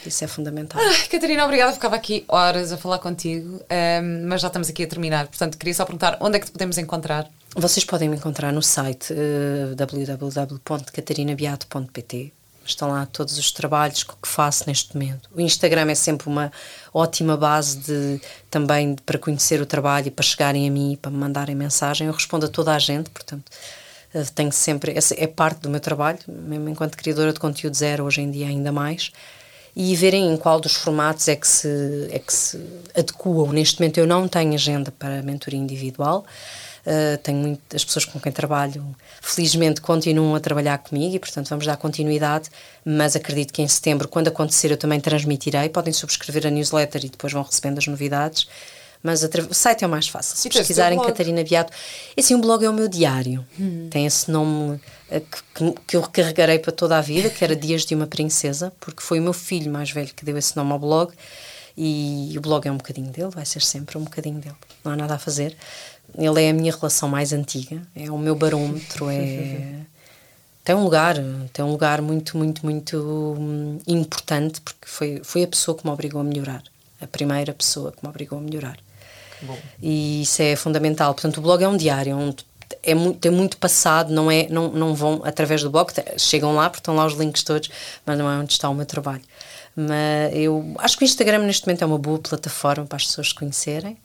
[0.05, 0.79] Isso é fundamental.
[0.81, 1.73] Ai, Catarina, obrigada.
[1.73, 5.25] Ficava aqui horas a falar contigo, um, mas já estamos aqui a terminar.
[5.27, 7.27] Portanto, queria só perguntar onde é que te podemos encontrar?
[7.55, 12.38] Vocês podem me encontrar no site uh, www.catarinabeato.pt
[12.71, 15.29] estão lá todos os trabalhos que faço neste momento.
[15.35, 16.51] O Instagram é sempre uma
[16.93, 21.17] ótima base de também para conhecer o trabalho e para chegarem a mim, para me
[21.17, 22.07] mandarem mensagem.
[22.07, 23.51] Eu respondo a toda a gente, portanto,
[24.13, 28.03] eh, tenho sempre essa é parte do meu trabalho, mesmo enquanto criadora de conteúdo zero
[28.05, 29.11] hoje em dia ainda mais.
[29.75, 32.59] E verem em qual dos formatos é que se é que se
[32.95, 33.51] adequam.
[33.53, 36.25] Neste momento eu não tenho agenda para mentoria individual.
[36.85, 41.65] Uh, tenho muitas pessoas com quem trabalho, felizmente continuam a trabalhar comigo e, portanto, vamos
[41.65, 42.49] dar continuidade.
[42.85, 45.69] Mas acredito que em setembro, quando acontecer, eu também transmitirei.
[45.69, 48.47] Podem subscrever a newsletter e depois vão recebendo as novidades.
[49.01, 50.35] Mas o site é o mais fácil.
[50.35, 51.71] Se pesquisarem Catarina Beato.
[52.17, 53.45] E assim, o blog é o meu diário.
[53.57, 53.87] Hum.
[53.89, 55.21] Tem esse nome uh,
[55.55, 59.01] que, que eu recarregarei para toda a vida, que era Dias de uma Princesa, porque
[59.01, 61.13] foi o meu filho mais velho que deu esse nome ao blog.
[61.77, 64.55] E o blog é um bocadinho dele, vai ser sempre um bocadinho dele.
[64.83, 65.55] Não há nada a fazer.
[66.17, 69.85] Ele é a minha relação mais antiga, é o meu barômetro, é
[70.69, 71.15] tem um lugar,
[71.51, 75.91] tem um lugar muito, muito, muito hum, importante porque foi foi a pessoa que me
[75.91, 76.61] obrigou a melhorar,
[77.01, 78.77] a primeira pessoa que me obrigou a melhorar.
[79.41, 79.57] Bom.
[79.81, 81.13] E isso é fundamental.
[81.13, 82.35] Portanto, o blog é um diário, é, um,
[82.83, 86.69] é muito, tem muito passado, não é, não, não vão através do blog, chegam lá
[86.69, 87.69] porque estão lá os links todos,
[88.05, 89.23] mas não é onde está o meu trabalho.
[89.75, 93.29] Mas eu acho que o Instagram neste momento é uma boa plataforma para as pessoas
[93.29, 93.97] se conhecerem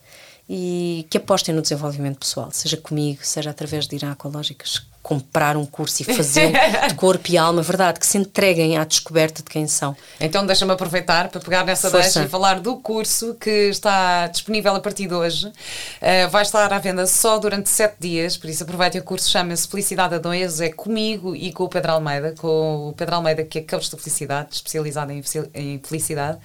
[0.49, 5.55] e que apostem no desenvolvimento pessoal, seja comigo, seja através de ir a Ecológicas, comprar
[5.55, 6.53] um curso e fazer
[6.89, 9.95] de corpo e alma, verdade, que se entreguem à descoberta de quem são.
[10.19, 12.05] Então deixa-me aproveitar para pegar nessa Força.
[12.05, 15.47] deixa e falar do curso que está disponível a partir de hoje.
[15.47, 19.69] Uh, vai estar à venda só durante sete dias, por isso aproveitem o curso, chama-se
[19.69, 23.59] Felicidade a Dois, é comigo e com o Pedro Almeida, com o Pedro Almeida que
[23.59, 26.39] é coach de felicidade, especializado em felicidade.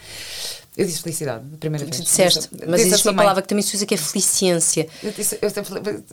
[0.79, 2.01] Eu disse felicidade, a primeira vez.
[2.01, 4.87] Disseste, mas existe uma palavra que também se usa que é felicência.
[5.03, 5.51] Eu disse, eu,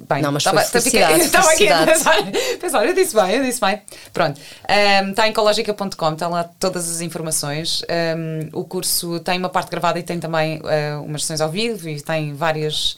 [0.08, 1.20] bem, não, mas estava, foi felicidade.
[1.20, 2.16] Estava aqui a pensar,
[2.60, 3.80] pensar, eu disse bem, eu disse bem.
[4.12, 7.84] Pronto, um, está em ecologica.com, estão lá todas as informações.
[8.18, 11.88] Um, o curso tem uma parte gravada e tem também uh, umas sessões ao vivo
[11.88, 12.96] e tem várias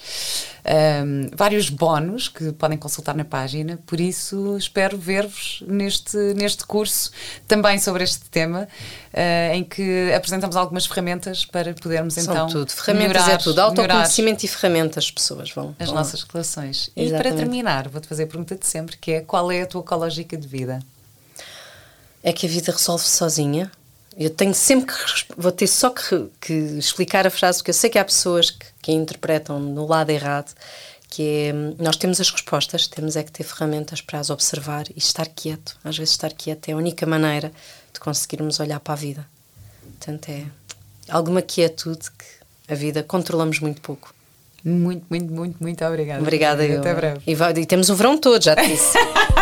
[0.69, 7.11] um, vários bónus que podem consultar na página, por isso espero ver-vos neste, neste curso
[7.47, 8.69] também sobre este tema,
[9.15, 12.47] uh, em que apresentamos algumas ferramentas para podermos São então.
[12.49, 15.75] tudo, ferramentas é melhorar, é tudo, autoconhecimento e ferramentas, as pessoas vão.
[15.79, 16.91] As vão nossas relações.
[16.95, 17.09] Exatamente.
[17.09, 19.81] E para terminar, vou-te fazer a pergunta de sempre, que é qual é a tua
[19.81, 20.81] ecológica de vida?
[22.23, 23.71] É que a vida resolve sozinha
[24.19, 24.95] eu tenho sempre que.
[25.37, 28.67] Vou ter só que, que, explicar a frase, porque eu sei que há pessoas que,
[28.83, 30.53] que a interpretam no lado errado,
[31.09, 31.53] que é.
[31.81, 35.77] Nós temos as respostas, temos é que ter ferramentas para as observar e estar quieto.
[35.85, 37.53] Às vezes, estar quieto é a única maneira
[37.93, 39.25] de conseguirmos olhar para a vida.
[39.83, 40.45] Portanto, é
[41.09, 44.13] alguma quietude que a vida controlamos muito pouco.
[44.65, 46.21] Muito, muito, muito, muito obrigada.
[46.21, 46.81] Obrigada, eu.
[46.81, 47.21] Até breve.
[47.25, 48.99] E, e temos o verão todo, já te disse.